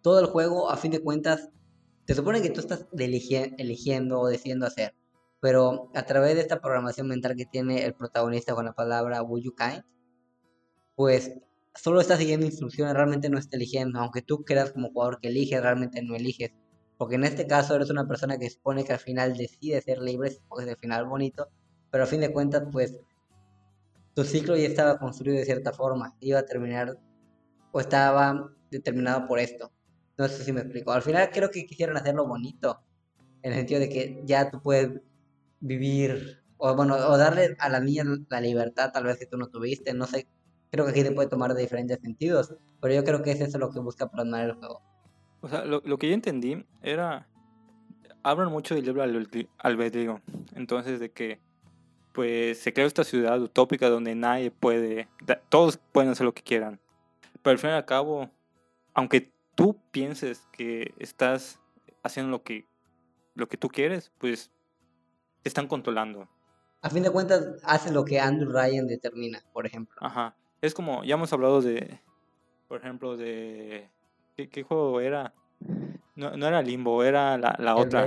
[0.00, 1.50] todo el juego, a fin de cuentas,
[2.06, 4.94] se supone que tú estás eligie- eligiendo o decidiendo hacer,
[5.40, 9.42] pero a través de esta programación mental que tiene el protagonista con la palabra Would
[9.42, 9.82] you kind,
[10.96, 11.32] pues
[11.74, 15.60] solo está siguiendo instrucciones, realmente no está eligiendo, aunque tú creas como jugador que eliges,
[15.60, 16.52] realmente no eliges,
[16.96, 20.30] porque en este caso eres una persona que supone que al final decide ser libre,
[20.30, 21.48] escoges el final bonito,
[21.90, 22.98] pero a fin de cuentas, pues
[24.14, 26.96] tu ciclo ya estaba construido de cierta forma, iba a terminar
[27.72, 29.72] o estaba determinado por esto.
[30.16, 30.92] No sé si me explico.
[30.92, 32.80] Al final creo que quisieron hacerlo bonito,
[33.42, 35.00] en el sentido de que ya tú puedes
[35.58, 39.48] vivir, o bueno, o darle a la niña la libertad tal vez que tú no
[39.48, 40.28] tuviste, no sé,
[40.74, 43.58] creo que aquí se puede tomar de diferentes sentidos, pero yo creo que es eso
[43.58, 44.82] lo que busca plasmar el juego.
[45.40, 47.28] O sea, lo, lo que yo entendí era.
[48.24, 49.02] Hablan mucho del libre
[49.58, 50.20] albedrío.
[50.56, 51.40] Entonces, de que.
[52.12, 55.08] Pues se creó esta ciudad utópica donde nadie puede.
[55.48, 56.80] Todos pueden hacer lo que quieran.
[57.42, 58.30] Pero al fin y al cabo,
[58.94, 61.60] aunque tú pienses que estás
[62.02, 62.66] haciendo lo que,
[63.34, 64.50] lo que tú quieres, pues
[65.42, 66.28] te están controlando.
[66.82, 69.96] A fin de cuentas, hace lo que Andrew Ryan determina, por ejemplo.
[70.00, 70.36] Ajá.
[70.64, 72.00] Es como, ya hemos hablado de,
[72.68, 73.88] por ejemplo, de...
[74.36, 75.34] ¿Qué, qué juego era?
[76.16, 78.06] No, no era Limbo, era la, la otra.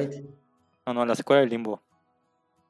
[0.85, 1.81] No, no, la secuela de Limbo.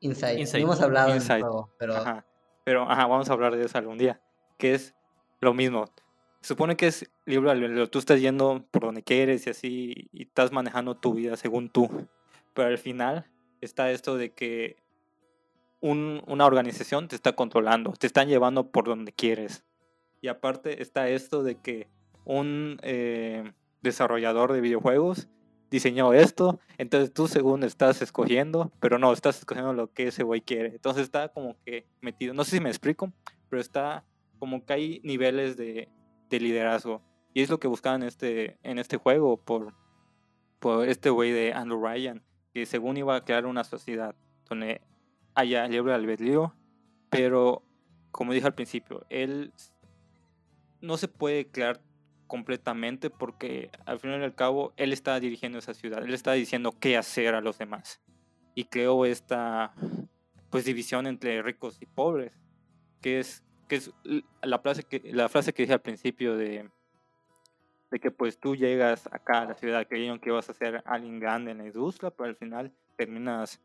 [0.02, 0.40] Inside.
[0.40, 0.60] Inside.
[0.62, 1.36] No hemos hablado Inside.
[1.36, 2.26] del juego, pero Ajá.
[2.64, 4.20] Pero, ajá, vamos a hablar de eso algún día.
[4.58, 4.94] Que es
[5.40, 5.86] lo mismo.
[6.42, 7.90] Supone que es libre albedrío.
[7.90, 11.90] Tú estás yendo por donde quieres y así, y estás manejando tu vida según tú.
[12.54, 13.26] Pero al final
[13.62, 14.76] está esto de que
[15.80, 19.64] un- una organización te está controlando, te están llevando por donde quieres.
[20.28, 21.88] Y aparte está esto de que
[22.25, 25.30] un eh, desarrollador de videojuegos
[25.71, 30.41] diseñó esto, entonces tú según estás escogiendo, pero no, estás escogiendo lo que ese güey
[30.41, 30.75] quiere.
[30.75, 33.13] Entonces está como que metido, no sé si me explico,
[33.47, 34.03] pero está
[34.38, 35.88] como que hay niveles de,
[36.30, 37.01] de liderazgo.
[37.34, 39.73] Y es lo que buscaban en este, en este juego por,
[40.59, 42.21] por este güey de Andrew Ryan,
[42.53, 44.13] que según iba a crear una sociedad
[44.49, 44.82] donde
[45.36, 46.53] haya libre albedrío,
[47.09, 47.63] pero
[48.11, 49.53] como dije al principio, él
[50.82, 51.82] no se puede crear
[52.28, 56.73] completamente porque al final y al cabo él está dirigiendo esa ciudad, él está diciendo
[56.80, 58.01] qué hacer a los demás
[58.53, 59.73] y creó esta
[60.49, 62.34] pues división entre ricos y pobres,
[63.01, 63.91] que es que es
[64.41, 66.69] la frase que la frase que dije al principio de
[67.91, 71.19] de que pues tú llegas acá a la ciudad creyendo que vas a ser alguien
[71.19, 73.61] grande en la industria, pero al final terminas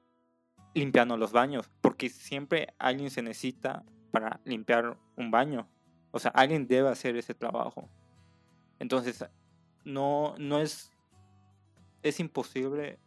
[0.75, 5.69] limpiando los baños, porque siempre alguien se necesita para limpiar un baño.
[6.13, 7.89] O sea, alguien debe hacer ese trabajo.
[8.79, 9.25] Entonces,
[9.85, 10.93] no, no es,
[12.03, 12.99] es imposible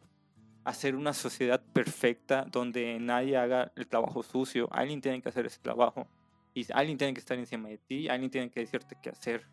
[0.66, 4.68] hacer una sociedad perfecta donde nadie haga el trabajo sucio.
[4.72, 6.08] Alguien tiene que hacer ese trabajo.
[6.56, 9.46] Y alguien tiene que estar encima de ti, alguien tiene que decirte qué hacer.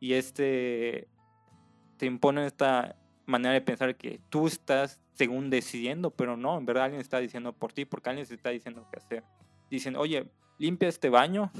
[0.00, 1.08] Y este
[1.98, 2.96] te impone esta
[3.26, 7.52] manera de pensar que tú estás según decidiendo, pero no, en verdad alguien está diciendo
[7.52, 9.24] por ti, porque alguien se está diciendo qué hacer.
[9.70, 11.50] Dicen, oye, limpia este baño,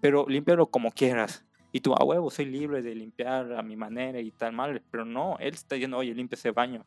[0.00, 1.44] pero límpialo como quieras.
[1.72, 5.04] Y tú, a huevo, soy libre de limpiar a mi manera y tal mal, pero
[5.04, 6.84] no, él está diciendo, oye, limpia ese baño.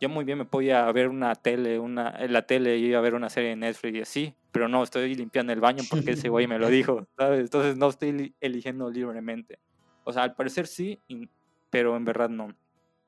[0.00, 3.02] Yo muy bien me podía ver una tele, una, en la tele y iba a
[3.02, 6.28] ver una serie de Netflix y así, pero no, estoy limpiando el baño porque ese
[6.28, 7.40] güey me lo dijo, ¿sabes?
[7.40, 9.58] Entonces no estoy li- eligiendo libremente.
[10.04, 10.98] O sea, al parecer sí,
[11.70, 12.48] pero en verdad no.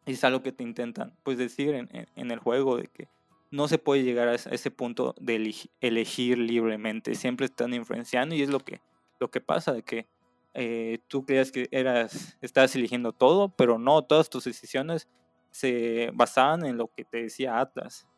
[0.06, 3.08] Y es algo que te intentan pues decir en, en- en el juego de que
[3.54, 7.14] no se puede llegar a ese, punto de elegi- elegir libremente.
[7.14, 8.80] Siempre están influenciando y es lo que,
[9.20, 10.08] lo que pasa, de que
[10.54, 15.08] eh, tú creías que eras, estabas eligiendo todo, pero no, todas tus decisiones
[15.52, 18.08] se basaban en lo que te decía Atlas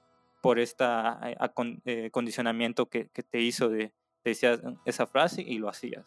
[0.40, 0.86] por este
[2.12, 6.06] condicionamiento que, que te hizo de, te decías esa frase y lo hacías.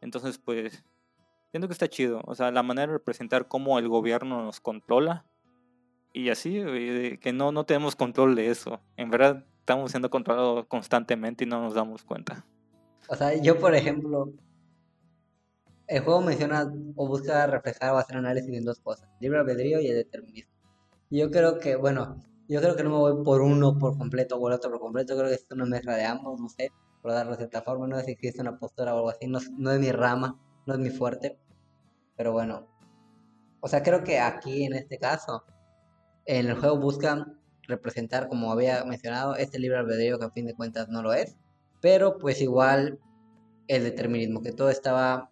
[0.00, 0.84] Entonces, pues,
[1.50, 2.22] siento que está chido.
[2.24, 5.26] O sea, la manera de representar cómo el gobierno nos controla
[6.12, 6.62] y así,
[7.20, 8.80] que no, no tenemos control de eso.
[8.96, 12.44] En verdad, estamos siendo controlados constantemente y no nos damos cuenta.
[13.08, 14.32] O sea, yo por ejemplo,
[15.86, 19.88] el juego menciona o busca reflejar o hacer análisis en dos cosas, libre albedrío y
[19.88, 20.52] el determinismo.
[21.10, 24.40] Yo creo que, bueno, yo creo que no me voy por uno por completo o
[24.40, 27.32] por otro por completo, creo que es una mezcla de ambos, no sé, por darlo
[27.32, 29.80] de cierta forma, no sé si existe una postura o algo así, no, no es
[29.80, 31.38] mi rama, no es mi fuerte,
[32.16, 32.66] pero bueno,
[33.60, 35.44] o sea, creo que aquí en este caso,
[36.28, 40.54] en el juego buscan representar, como había mencionado, este libre albedrío que a fin de
[40.54, 41.36] cuentas no lo es,
[41.80, 42.98] pero pues igual
[43.66, 45.30] el determinismo, que todo estaba,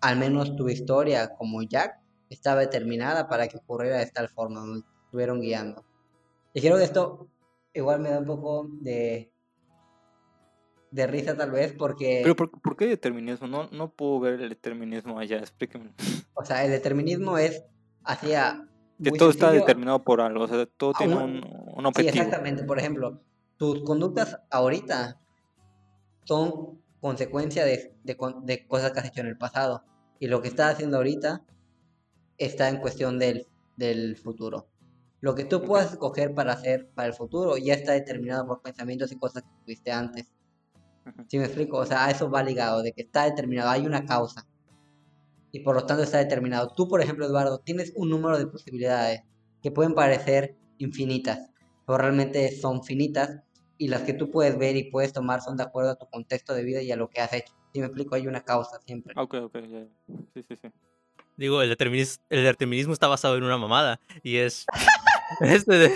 [0.00, 2.00] al menos tu historia como Jack,
[2.30, 5.84] estaba determinada para que ocurriera de tal forma, donde estuvieron guiando.
[6.52, 7.28] Y creo que esto
[7.72, 9.32] igual me da un poco de,
[10.92, 13.48] de risa tal vez, porque, Pero ¿por, por qué determinismo?
[13.48, 15.92] No, no puedo ver el determinismo allá, explíqueme.
[16.34, 17.64] o sea, el determinismo es
[18.04, 18.68] hacia...
[19.02, 22.10] Que todo está determinado por algo, o sea, todo tiene un- un, un Sí, objetivo.
[22.24, 22.64] exactamente.
[22.64, 23.20] Por ejemplo,
[23.56, 25.20] tus conductas ahorita
[26.24, 29.84] son consecuencia de, de cosas que has hecho en el pasado.
[30.18, 31.42] Y lo que estás haciendo ahorita
[32.38, 34.68] está en cuestión del, del futuro.
[35.20, 39.10] Lo que tú puedas escoger para hacer para el futuro ya está determinado por pensamientos
[39.12, 40.32] y cosas que tuviste antes.
[41.06, 41.24] Ujú.
[41.28, 41.78] ¿Sí me explico?
[41.78, 44.46] O sea, a eso va ligado, de que está determinado, hay una causa.
[45.54, 46.72] Y por lo tanto está determinado.
[46.74, 49.22] Tú, por ejemplo, Eduardo, tienes un número de posibilidades
[49.62, 51.48] que pueden parecer infinitas,
[51.86, 53.38] pero realmente son finitas
[53.78, 56.54] y las que tú puedes ver y puedes tomar son de acuerdo a tu contexto
[56.54, 57.54] de vida y a lo que has hecho.
[57.72, 58.16] ¿Sí me explico?
[58.16, 59.14] Hay una causa siempre.
[59.16, 59.86] Ok, ok, ya, ya.
[60.34, 60.68] Sí, sí, sí.
[61.36, 64.00] Digo, el determinismo, el determinismo está basado en una mamada.
[64.24, 64.66] Y es.
[65.40, 65.92] este de-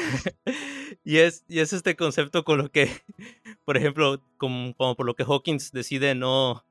[1.02, 1.44] y es.
[1.48, 2.90] Y es este concepto con lo que.
[3.64, 6.64] Por ejemplo, como, como por lo que Hawkins decide no.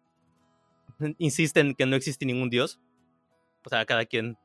[1.18, 2.80] Insiste en que no existe ningún dios.
[3.66, 4.38] O sea, cada quien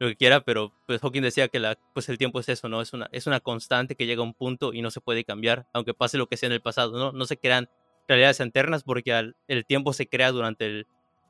[0.00, 2.82] lo que quiera, pero pues Hawking decía que la, pues el tiempo es eso, ¿no?
[2.82, 5.68] Es una, es una constante que llega a un punto y no se puede cambiar,
[5.72, 7.12] aunque pase lo que sea en el pasado, ¿no?
[7.12, 7.68] No se crean
[8.08, 10.86] realidades alternas porque al- el tiempo se crea durante el...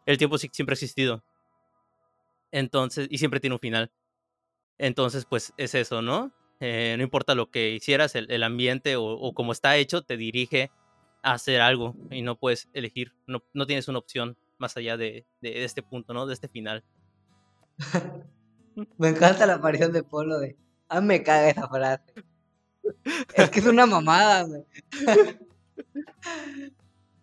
[0.07, 1.25] El tiempo siempre ha existido.
[2.53, 3.91] Entonces, y siempre tiene un final.
[4.79, 6.33] Entonces, pues es eso, ¿no?
[6.61, 10.17] Eh, no importa lo que hicieras, el, el ambiente o, o como está hecho te
[10.17, 10.71] dirige
[11.23, 15.27] a hacer algo y no puedes elegir, no, no tienes una opción más allá de,
[15.43, 16.25] de este punto, ¿no?
[16.27, 16.83] De este final.
[18.99, 20.57] Me encanta la aparición de Polo de.
[20.89, 22.13] A mí me caga esa frase.
[23.35, 24.65] Es que es una mamada, güey.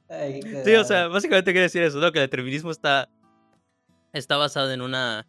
[0.09, 2.11] Ay, Sí, o sea, básicamente quiere decir eso, ¿no?
[2.11, 3.09] Que el determinismo está,
[4.13, 5.27] está basado en una,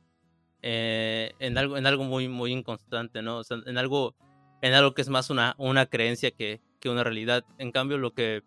[0.63, 3.39] eh, en algo, en algo muy, muy inconstante, ¿no?
[3.39, 4.17] O sea, en algo,
[4.61, 7.45] en algo que es más una, una creencia que, que una realidad.
[7.59, 8.43] En cambio, lo que,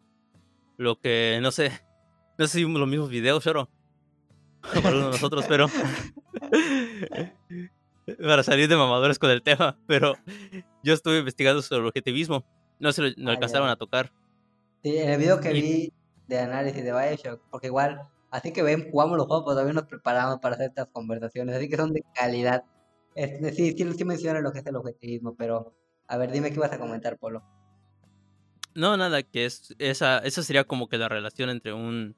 [0.77, 1.71] lo que, no sé,
[2.37, 3.69] no sé si los mismos videos, Choro,
[4.83, 5.67] para nosotros, pero
[8.21, 10.15] para salir de mamadores con el tema, pero
[10.83, 12.45] yo estuve investigando sobre el objetivismo.
[12.79, 14.11] No se lo, no Ah, alcanzaron a tocar.
[14.83, 15.93] Sí, en el video que Y- vi
[16.27, 19.85] de análisis de Bioshock, porque igual, así que ven, jugamos los juegos, pero también nos
[19.85, 22.63] preparamos para hacer estas conversaciones, así que son de calidad.
[23.15, 25.73] Este, sí, sí, sí menciona lo que es el objetivismo, pero
[26.07, 27.43] a ver, dime qué vas a comentar, Polo.
[28.75, 32.15] No, nada, que es esa, esa sería como que la relación entre un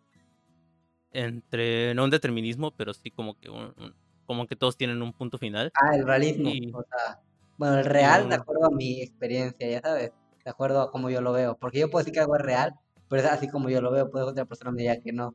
[1.18, 3.96] entre no un determinismo, pero sí como que un, un-
[4.26, 5.72] como que todos tienen un punto final.
[5.74, 7.20] Ah, el realismo, Y- o sea,
[7.58, 10.12] bueno, el real, de acuerdo a mi experiencia, ya sabes,
[10.44, 12.74] de acuerdo a cómo yo lo veo, porque yo puedo decir que algo es real,
[13.10, 15.34] pero es así como yo lo veo, puede otra persona me diga que no.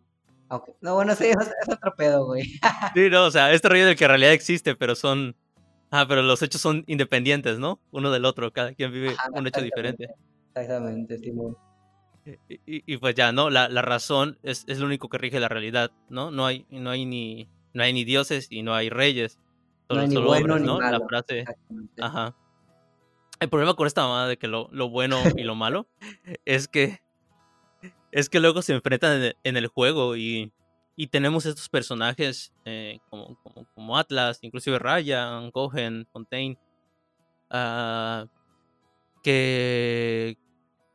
[0.49, 2.45] Aunque, no, bueno, sí, es, es otro pedo, güey.
[2.95, 5.35] Sí, no, o sea, este rollo del que en realidad existe, pero son
[5.91, 7.80] ah, pero los hechos son independientes, ¿no?
[7.91, 10.09] Uno del otro, cada quien vive Ajá, un hecho diferente.
[10.55, 11.57] Exactamente, Simón.
[12.49, 13.51] Y, y- y pues ya, ¿no?
[13.51, 16.31] La, la razón es, es lo único que rige la realidad, ¿no?
[16.31, 19.39] No hay, no hay ni no hay ni dioses y no hay reyes.
[19.89, 20.81] No Solo, hay ni solo bueno obras, ni ¿no?
[20.81, 21.45] La frase.
[22.01, 22.37] Ajá.
[23.41, 25.89] El problema con esta mamada de que lo, lo bueno y lo malo
[26.45, 27.01] es que
[28.12, 30.53] es que luego se enfrentan en el, en el juego y,
[30.97, 36.59] y tenemos estos personajes eh, como, como, como Atlas, inclusive Ryan, Cohen, Fontaine,
[37.51, 38.27] ah,
[39.23, 40.37] que,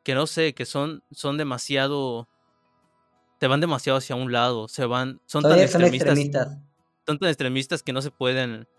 [0.08, 2.30] que no sé, que son, son demasiado,
[3.42, 6.60] se van demasiado hacia un lado, se van, son tan Todavía son extremistas extremistas.
[7.06, 8.70] son tan extremistas que no se pueden.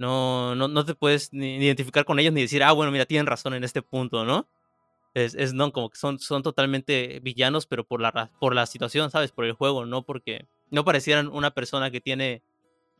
[0.00, 3.26] No, no, no te puedes ni, identificar con ellos ni decir, ah, bueno, mira, tienen
[3.28, 4.48] razón en este punto, ¿no?
[5.14, 9.12] Es, es no, como que son, son totalmente villanos, pero por la, por la situación,
[9.12, 9.30] ¿sabes?
[9.30, 12.42] Por el juego, no porque no parecieran una persona que tiene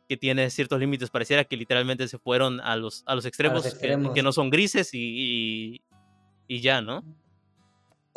[0.07, 3.63] que tiene ciertos límites, pareciera que literalmente se fueron a los, a los extremos,
[4.13, 5.81] que- no son grises y, y,
[6.47, 7.03] y ya, ¿no?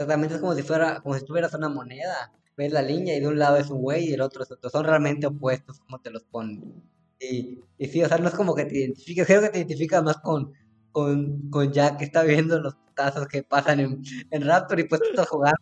[0.02, 2.32] Exactamente, es como si fuera, como si tuvieras una moneda.
[2.56, 4.68] Ves la línea y de un lado es un güey y del otro es otro.
[4.70, 6.82] Son realmente opuestos como te los ponen.
[7.20, 10.02] Y, y sí, o sea, no es como que te identifiques, creo que te identificas
[10.02, 10.52] más con,
[10.90, 15.00] con, con Jack que está viendo los tazos que pasan en, en Raptor y pues
[15.02, 15.58] tú estás jugando.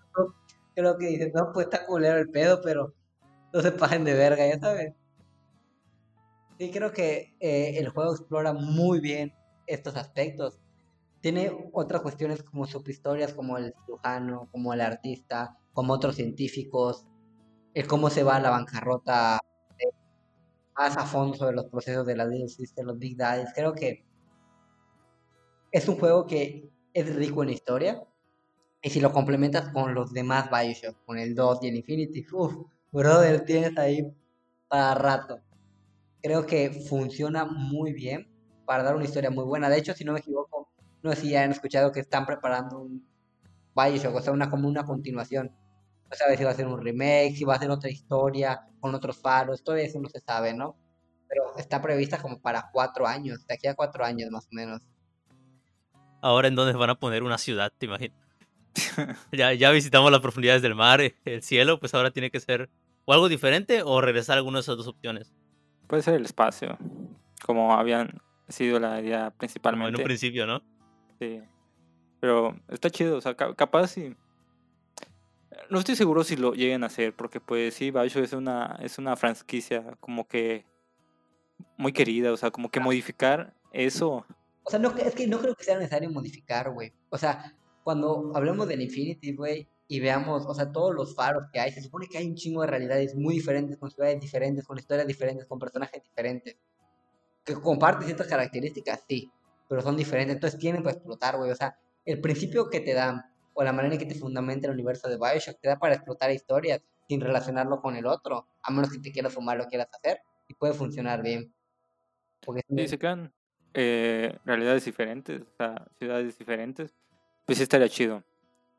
[0.74, 2.95] Creo que dices, no, pues está culero el pedo, pero
[3.53, 4.95] no se pasen de verga, ya sabes.
[6.59, 9.32] Sí, creo que eh, el juego explora muy bien
[9.66, 10.59] estos aspectos.
[11.20, 17.06] Tiene otras cuestiones como subhistorias, como el cirujano, como el artista, como otros científicos,
[17.74, 19.38] el cómo se va a la bancarrota,
[19.78, 19.90] eh,
[20.76, 23.50] más a fondo sobre los procesos de la Little Sister, los Big Daddies.
[23.54, 24.04] Creo que
[25.72, 28.02] es un juego que es rico en historia,
[28.82, 32.54] y si lo complementas con los demás Bioshock, con el 2 y el Infinity, uff,
[32.90, 34.10] brother, tienes ahí
[34.68, 35.40] para rato.
[36.22, 38.30] Creo que funciona muy bien
[38.64, 39.68] para dar una historia muy buena.
[39.68, 40.39] De hecho, si no me equivoco,
[41.03, 43.07] no sé si ya han escuchado que están preparando un
[43.74, 45.51] Bioshock, o sea, una, como una continuación.
[46.11, 48.94] No sabe si va a ser un remake, si va a ser otra historia, con
[48.94, 50.76] otros faros, todavía eso no se sabe, ¿no?
[51.28, 54.82] Pero está prevista como para cuatro años, de aquí a cuatro años más o menos.
[56.20, 58.18] Ahora en donde van a poner una ciudad, te imaginas.
[59.32, 62.68] ya, ya visitamos las profundidades del mar, el cielo, pues ahora tiene que ser
[63.05, 65.32] o algo diferente o regresar a alguna de esas dos opciones.
[65.86, 66.76] Puede ser el espacio,
[67.44, 70.03] como habían sido la idea Como en un principalmente.
[70.03, 70.62] principio, ¿no?
[71.20, 71.40] Sí.
[72.18, 74.16] Pero está chido, o sea, ca- capaz si...
[75.70, 78.98] No estoy seguro si lo lleguen a hacer, porque pues sí, Bioshock es una, es
[78.98, 80.64] una franquicia como que
[81.76, 84.26] muy querida, o sea, como que modificar eso,
[84.64, 86.92] O sea, no, es que no creo que sea necesario modificar, güey.
[87.10, 87.54] O sea,
[87.84, 91.82] cuando hablemos del Infinity, güey, y veamos, o sea, todos los faros que hay, se
[91.82, 95.46] supone que hay un chingo de realidades muy diferentes, con ciudades diferentes, con historias diferentes,
[95.46, 96.56] con personajes diferentes.
[97.44, 99.30] Que comparten ciertas características, sí,
[99.70, 101.52] pero son diferentes, entonces tienen para explotar, güey.
[101.52, 103.22] O sea, el principio que te dan,
[103.54, 106.32] o la manera en que te fundamenta el universo de Bioshock, te da para explotar
[106.32, 110.22] historias sin relacionarlo con el otro, a menos que te quieras fumar lo quieras hacer,
[110.48, 111.54] y puede funcionar bien.
[112.44, 113.32] Porque Sí, se crean
[113.72, 116.92] eh, realidades diferentes, o sea, ciudades diferentes,
[117.46, 118.24] pues sí estaría chido.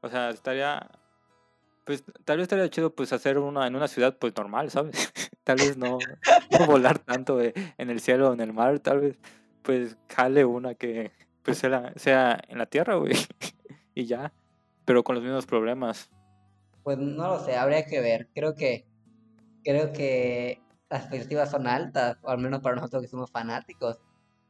[0.01, 0.91] O sea, estaría,
[1.85, 4.91] pues tal vez estaría chido pues hacer una en una ciudad pues normal, ¿sabes?
[5.45, 5.99] tal vez no,
[6.59, 9.17] no volar tanto eh, en el cielo o en el mar, tal vez,
[9.61, 11.11] pues jale una que
[11.43, 13.13] pues sea, sea en la tierra, güey.
[13.95, 14.33] y ya.
[14.85, 16.09] Pero con los mismos problemas.
[16.83, 18.29] Pues no lo sé, habría que ver.
[18.33, 18.85] Creo que
[19.63, 23.99] creo que las expectativas son altas, o al menos para nosotros que somos fanáticos.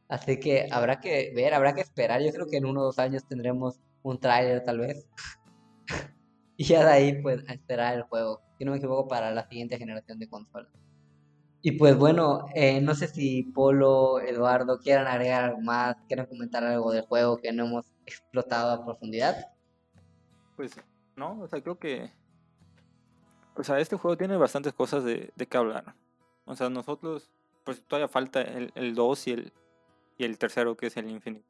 [0.08, 2.22] Así que habrá que ver, habrá que esperar.
[2.22, 5.08] Yo creo que en uno o dos años tendremos un tráiler tal vez.
[6.56, 8.42] y ya de ahí pues a esperar el juego.
[8.58, 10.72] Si no me equivoco para la siguiente generación de consolas.
[11.62, 16.64] Y pues bueno, eh, no sé si Polo, Eduardo quieran agregar algo más, quieran comentar
[16.64, 19.46] algo del juego que no hemos explotado a profundidad.
[20.56, 20.72] Pues
[21.16, 22.10] no, o sea, creo que
[23.54, 25.94] o sea, este juego tiene bastantes cosas de, de qué hablar.
[26.46, 27.30] O sea, nosotros,
[27.64, 29.52] pues todavía falta el, el 2 y el,
[30.16, 31.44] y el tercero que es el Infinite.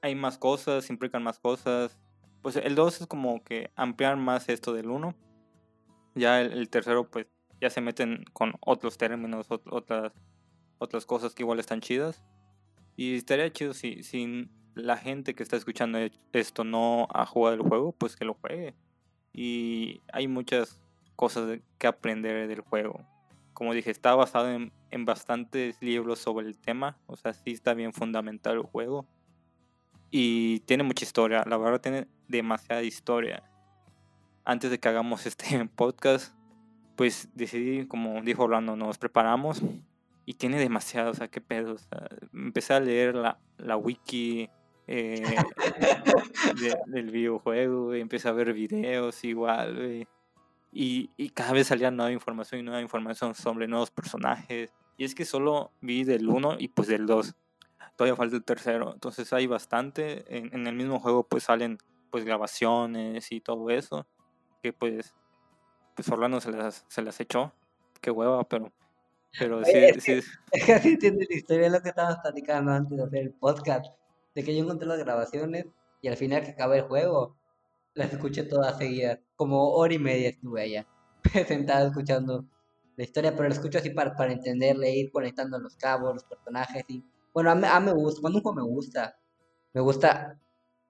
[0.00, 1.98] Hay más cosas, implican más cosas.
[2.42, 5.14] Pues el 2 es como que ampliar más esto del 1.
[6.14, 7.26] Ya el, tercero, pues
[7.60, 10.12] ya se meten con otros términos, otras,
[10.78, 12.22] otras cosas que igual están chidas.
[12.96, 15.98] Y estaría chido si, si la gente que está escuchando
[16.32, 18.74] esto no ha jugado el juego, pues que lo juegue.
[19.32, 20.80] Y hay muchas
[21.16, 23.04] cosas que aprender del juego.
[23.52, 27.74] Como dije, está basado en, en bastantes libros sobre el tema, o sea, sí está
[27.74, 29.06] bien fundamental el juego.
[30.10, 33.42] Y tiene mucha historia, la verdad tiene demasiada historia.
[34.44, 36.34] Antes de que hagamos este podcast,
[36.98, 39.62] pues decidí, como dijo Orlando, nos preparamos
[40.26, 41.76] y tiene demasiado, o sea, qué pedo.
[42.34, 44.50] empecé a leer la, la wiki
[44.88, 45.22] eh,
[46.86, 50.06] del videojuego, y empecé a ver videos igual,
[50.72, 54.72] y, y, cada vez salía nueva información y nueva información sobre nuevos personajes.
[54.96, 57.36] Y es que solo vi del 1 y pues del 2.
[57.94, 58.92] Todavía falta el tercero.
[58.92, 60.24] Entonces hay bastante.
[60.36, 61.78] En, en, el mismo juego pues salen
[62.10, 64.04] pues grabaciones y todo eso.
[64.62, 65.14] Que pues,
[65.98, 67.52] pues Orlando se las, se las echó.
[68.00, 68.72] Qué hueva, pero...
[69.36, 70.12] Pero sí, es, sí.
[70.12, 70.18] Que,
[70.52, 73.32] es que así entiende la historia de lo que estábamos platicando antes de hacer el
[73.32, 73.86] podcast.
[74.32, 75.66] De que yo encontré las grabaciones
[76.00, 77.36] y al final que acaba el juego
[77.94, 79.18] las escuché todas seguidas.
[79.34, 80.86] Como hora y media estuve allá,
[81.48, 82.44] sentada escuchando
[82.96, 86.84] la historia, pero la escucho así para, para entenderle, ir conectando los cabos, los personajes.
[86.86, 89.18] Y bueno, a mí, a mí me gusta, cuando un juego me gusta,
[89.72, 90.38] me gusta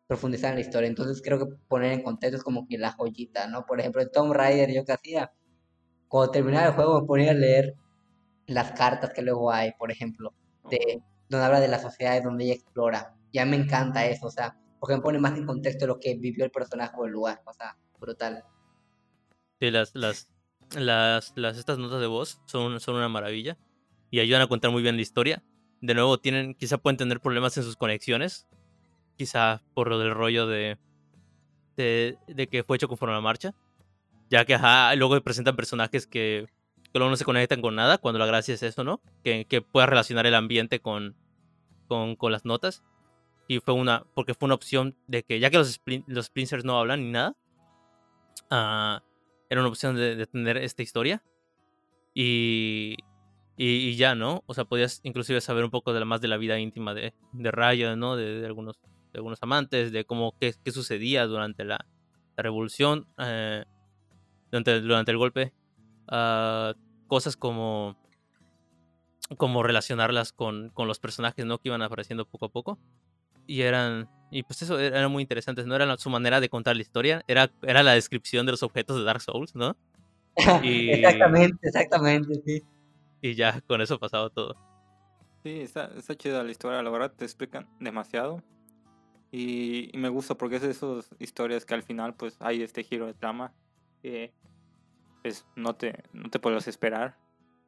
[0.08, 0.88] profundizar en la historia.
[0.88, 3.64] Entonces creo que poner en contexto es como que la joyita, ¿no?
[3.66, 5.32] Por ejemplo, en Tomb Raider, yo que hacía,
[6.08, 7.76] cuando terminaba el juego me ponía a leer
[8.46, 10.32] las cartas que luego hay, por ejemplo,
[10.70, 13.14] de donde habla de las sociedades donde ella explora.
[13.32, 16.44] Ya me encanta eso, o sea, porque me pone más en contexto lo que vivió
[16.44, 18.42] el personaje o el lugar, o sea, brutal.
[19.60, 20.30] Sí, las, las,
[20.74, 23.58] las, las, estas notas de voz son, son una maravilla
[24.10, 25.44] y ayudan a contar muy bien la historia.
[25.82, 28.48] De nuevo, tienen, quizá pueden tener problemas en sus conexiones,
[29.18, 30.78] quizá por lo del rollo de,
[31.76, 33.54] de, que fue hecho conforme a la marcha,
[34.30, 34.56] ya que
[34.96, 36.46] luego presentan personajes que,
[36.92, 39.00] que luego no se conectan con nada, cuando la gracia es eso, ¿no?
[39.22, 41.16] Que, que pueda relacionar el ambiente con,
[41.88, 42.84] con, las notas
[43.48, 46.32] y fue una, porque fue una opción de que ya que los, los
[46.64, 47.36] no hablan ni nada,
[48.50, 49.02] uh,
[49.50, 51.22] era una opción de, de, tener esta historia.
[52.14, 52.96] Y,
[53.56, 54.44] y, ya, ¿no?
[54.46, 57.50] O sea, podías inclusive saber un poco de más de la vida íntima de, de
[57.50, 58.16] Raya, ¿no?
[58.16, 58.78] De, de, algunos,
[59.12, 61.86] de algunos amantes, de cómo, qué, qué sucedía durante la,
[62.36, 63.64] la revolución, eh,
[64.50, 65.52] durante, durante el golpe.
[66.10, 66.72] Uh,
[67.06, 67.96] cosas como
[69.36, 71.58] como relacionarlas con, con los personajes, ¿no?
[71.58, 72.78] Que iban apareciendo poco a poco
[73.46, 76.82] y eran y pues eso eran muy interesantes, no era su manera de contar la
[76.82, 79.76] historia, era, era la descripción de los objetos de Dark Souls, ¿no?
[80.62, 82.62] Y, exactamente, exactamente, sí.
[83.22, 84.54] Y ya, con eso pasaba todo.
[85.42, 88.42] Sí, está, está chida la historia, la verdad te explican demasiado.
[89.30, 92.82] Y, y, me gusta porque es de esas historias que al final pues hay este
[92.82, 93.52] giro de trama
[94.02, 94.32] que
[95.22, 97.16] pues no te, no te puedes esperar.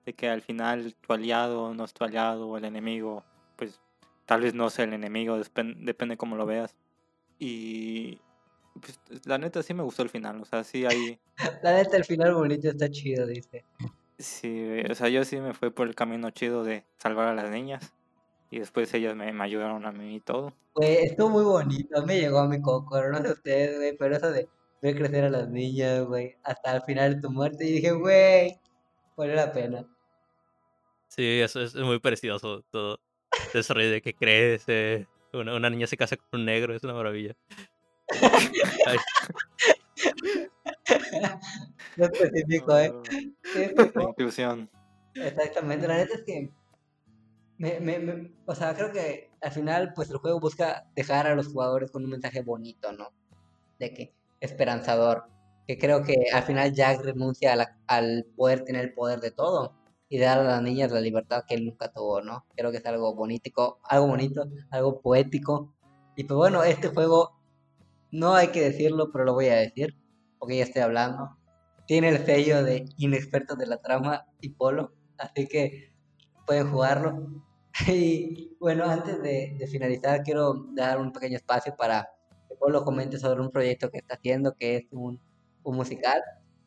[0.07, 3.23] De que al final tu aliado no es tu aliado o el enemigo
[3.57, 3.79] pues
[4.25, 5.39] tal vez no sea el enemigo,
[5.77, 6.77] depende cómo lo veas.
[7.39, 8.21] Y
[8.81, 11.19] pues, la neta sí me gustó el final, o sea, sí hay...
[11.63, 13.65] la neta el final bonito está chido, dice.
[14.19, 17.51] Sí, o sea, yo sí me fui por el camino chido de salvar a las
[17.51, 17.93] niñas.
[18.51, 20.53] Y después ellas me, me ayudaron a mí y todo.
[20.75, 24.31] Güey, estuvo muy bonito, me llegó a mi coco, no sé ustedes, güey, pero eso
[24.31, 24.49] de
[24.83, 28.59] ver crecer a las niñas, güey, hasta el final de tu muerte, y dije, güey,
[29.17, 29.87] vale la pena.
[31.09, 32.99] Sí, eso es muy precioso todo
[33.53, 37.35] desarrollo de que crece, una, una, niña se casa con un negro, es una maravilla.
[41.97, 42.93] no específico, ¿eh?
[44.09, 44.71] Inclusión.
[45.15, 46.51] Exactamente, la neta es que,
[47.61, 51.35] me, me, me, o sea, creo que al final, pues el juego busca dejar a
[51.35, 53.13] los jugadores con un mensaje bonito, ¿no?
[53.79, 55.25] De que, esperanzador,
[55.69, 59.31] que creo que al final Jack renuncia a la, al poder tener el poder de
[59.31, 59.75] todo
[60.09, 62.47] y dar a las niñas la libertad que él nunca tuvo, ¿no?
[62.57, 65.75] Creo que es algo bonito, algo bonito, algo poético.
[66.17, 67.43] Y pues bueno, este juego,
[68.11, 69.99] no hay que decirlo, pero lo voy a decir,
[70.39, 71.37] porque ya estoy hablando.
[71.87, 75.93] Tiene el sello de inexpertos de la trama y polo, así que
[76.47, 77.50] pueden jugarlo.
[77.89, 82.09] Y bueno, antes de, de finalizar, quiero dar un pequeño espacio para
[82.49, 85.21] que Polo comente sobre un proyecto que está haciendo, que es un,
[85.63, 86.21] un musical.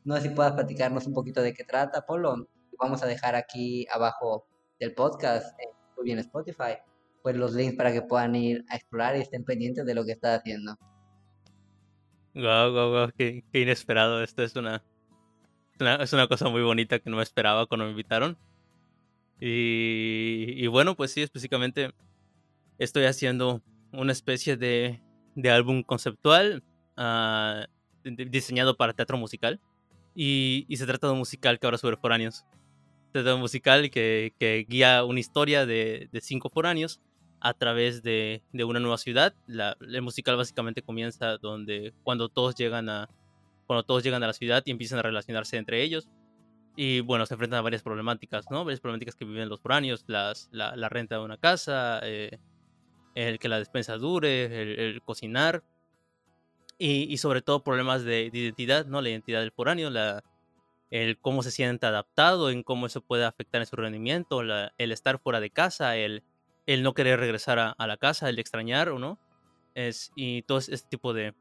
[0.03, 2.47] No sé si puedas platicarnos un poquito de qué trata, Polo
[2.79, 4.45] vamos a dejar aquí abajo
[4.79, 5.57] del podcast,
[5.95, 6.77] muy bien Spotify,
[7.21, 10.11] pues los links para que puedan ir a explorar y estén pendientes de lo que
[10.11, 10.75] está haciendo.
[12.35, 14.23] Wow, wow, wow, qué, inesperado.
[14.23, 14.83] Esto es una,
[15.79, 18.37] es una cosa muy bonita que no me esperaba cuando me invitaron.
[19.45, 21.93] Y, bueno, pues sí, específicamente
[22.77, 25.01] estoy haciendo una especie de,
[25.35, 26.63] de álbum conceptual
[26.97, 27.65] uh,
[28.03, 29.59] diseñado para teatro musical.
[30.15, 32.45] Y, y, se trata de un musical que ahora sobre foráneos
[33.13, 36.99] un musical que, que, guía una historia de, de, cinco foráneos
[37.39, 39.35] a través de, de una nueva ciudad.
[39.45, 43.09] La, el musical básicamente comienza donde cuando todos llegan a
[43.67, 46.09] cuando todos llegan a la ciudad y empiezan a relacionarse entre ellos.
[46.75, 48.65] Y bueno, se enfrentan a varias problemáticas, ¿no?
[48.65, 52.39] Varias problemáticas que viven los foráneos, las, la, la renta de una casa, eh,
[53.13, 55.63] el que la despensa dure, el, el cocinar.
[56.79, 59.01] Y, y, sobre todo problemas de, de, identidad, ¿no?
[59.01, 60.23] La identidad del foráneo, la,
[60.89, 65.19] el cómo se siente adaptado, en cómo eso puede afectar en su rendimiento, el estar
[65.19, 66.23] fuera de casa, el,
[66.65, 69.19] el no querer regresar a, la casa, el extrañar o no.
[69.75, 71.35] Es, y todo este tipo de,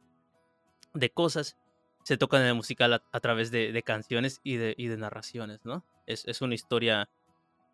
[0.95, 1.57] de cosas
[2.03, 5.85] se tocan en el musical a, través de, canciones y de, y de narraciones, ¿no?
[6.07, 7.09] Es, es una historia,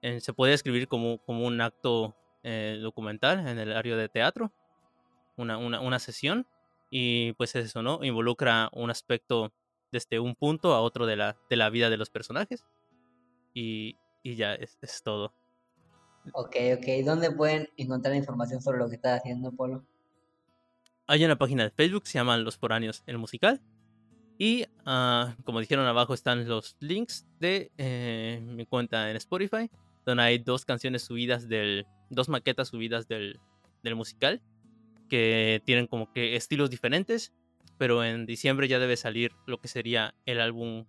[0.03, 4.53] eh, se puede escribir como, como un acto eh, documental en el área de teatro,
[5.37, 6.47] una, una, una sesión,
[6.91, 8.03] y pues es eso, ¿no?
[8.03, 9.53] Involucra un aspecto
[9.93, 12.65] desde un punto a otro de la, de la vida de los personajes.
[13.55, 15.33] Y, y ya, es, es, todo.
[16.33, 16.87] Ok, ok.
[17.05, 19.85] ¿Dónde pueden encontrar información sobre lo que estás haciendo, Polo?
[21.07, 23.63] Hay una página de Facebook, se llama Los Foráneos, el musical.
[24.39, 29.69] Y uh, como dijeron abajo están los links de eh, mi cuenta en Spotify,
[30.07, 33.41] donde hay dos canciones subidas del, dos maquetas subidas del,
[33.83, 34.41] del musical,
[35.09, 37.33] que tienen como que estilos diferentes
[37.79, 40.85] pero en diciembre ya debe salir lo que sería el álbum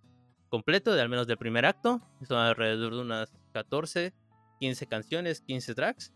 [0.48, 2.02] completo, de al menos del primer acto.
[2.26, 4.12] Son alrededor de unas 14,
[4.58, 6.12] 15 canciones, 15 tracks,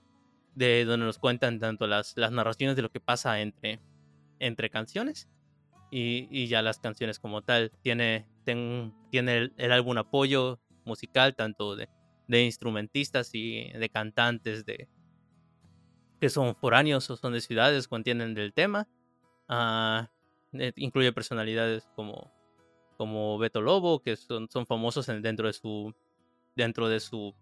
[0.57, 3.81] de donde nos cuentan tanto las, las narraciones de lo que pasa entre,
[4.41, 5.29] entre canciones
[5.97, 7.71] y, ya las canciones como tal.
[7.83, 11.89] Tiene, tiene el, álbum apoyo musical, tanto de,
[12.29, 14.89] instrumentistas y de cantantes de
[16.21, 18.89] que son foráneos o son de ciudades o entienden del tema.
[19.49, 20.07] Uh,
[20.77, 22.33] incluye personalidades como,
[22.97, 25.95] como Beto Lobo, que son, son famosos dentro de su
[26.57, 27.35] dentro de su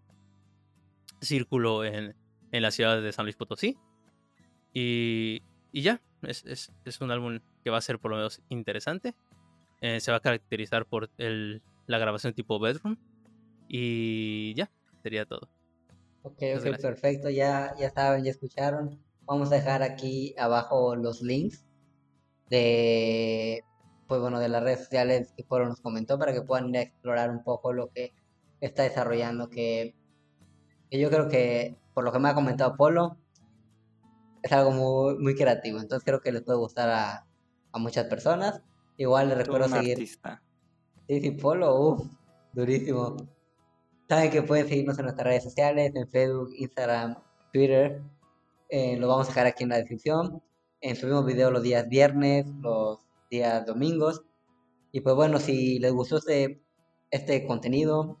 [1.21, 2.15] círculo en,
[2.51, 3.77] en la ciudad de San Luis Potosí.
[4.73, 5.41] Y,
[5.71, 9.15] y ya, es, es, es, un álbum que va a ser por lo menos interesante.
[9.81, 12.97] Eh, se va a caracterizar por el, la grabación tipo bedroom.
[13.67, 14.69] Y ya,
[15.01, 15.49] sería todo.
[16.23, 17.29] Ok, ok, perfecto.
[17.29, 18.99] Ya, ya saben, ya escucharon.
[19.25, 21.65] Vamos a dejar aquí abajo los links
[22.49, 23.63] de,
[24.07, 26.81] pues bueno, de las redes sociales que fueron nos comentó para que puedan ir a
[26.81, 28.13] explorar un poco lo que
[28.61, 29.95] está desarrollando, que,
[30.91, 33.17] yo creo que, por lo que me ha comentado Polo,
[34.41, 37.25] es algo muy, muy creativo, entonces creo que les puede gustar a,
[37.73, 38.61] a muchas personas.
[38.97, 39.93] Igual les recuerdo seguir.
[39.93, 40.41] Artista.
[41.07, 42.07] Sí, sí, Polo, uff,
[42.53, 43.17] durísimo.
[44.07, 47.15] Saben que pueden seguirnos en nuestras redes sociales, en Facebook, Instagram,
[47.51, 48.01] Twitter.
[48.69, 50.41] Eh, lo vamos a dejar aquí en la descripción.
[50.81, 52.99] Eh, subimos videos los días viernes, los
[53.29, 54.23] días domingos.
[54.91, 56.61] Y pues bueno, si les gustó este,
[57.09, 58.19] este contenido,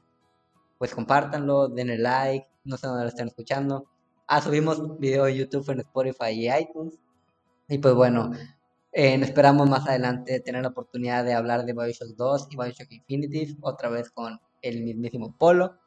[0.79, 3.85] pues compártanlo, denle like, no sé dónde lo están escuchando.
[4.27, 6.99] Ah, subimos video en YouTube, en Spotify y iTunes.
[7.67, 8.31] Y pues bueno,
[8.93, 13.57] eh, esperamos más adelante tener la oportunidad de hablar de Bioshock 2 y Bioshock Infinity,
[13.61, 15.77] otra vez con el mismísimo Polo.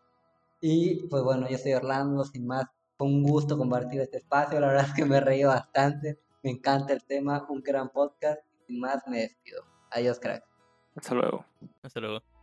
[0.61, 2.65] Y pues bueno, yo soy Orlando, sin más,
[2.99, 6.19] fue un gusto compartir este espacio, la verdad es que me reí bastante.
[6.43, 8.41] Me encanta el tema, un gran podcast.
[8.67, 9.65] Sin más, me despido.
[9.91, 10.45] Adiós, crack.
[10.95, 11.45] Hasta luego.
[11.83, 12.36] Hasta luego.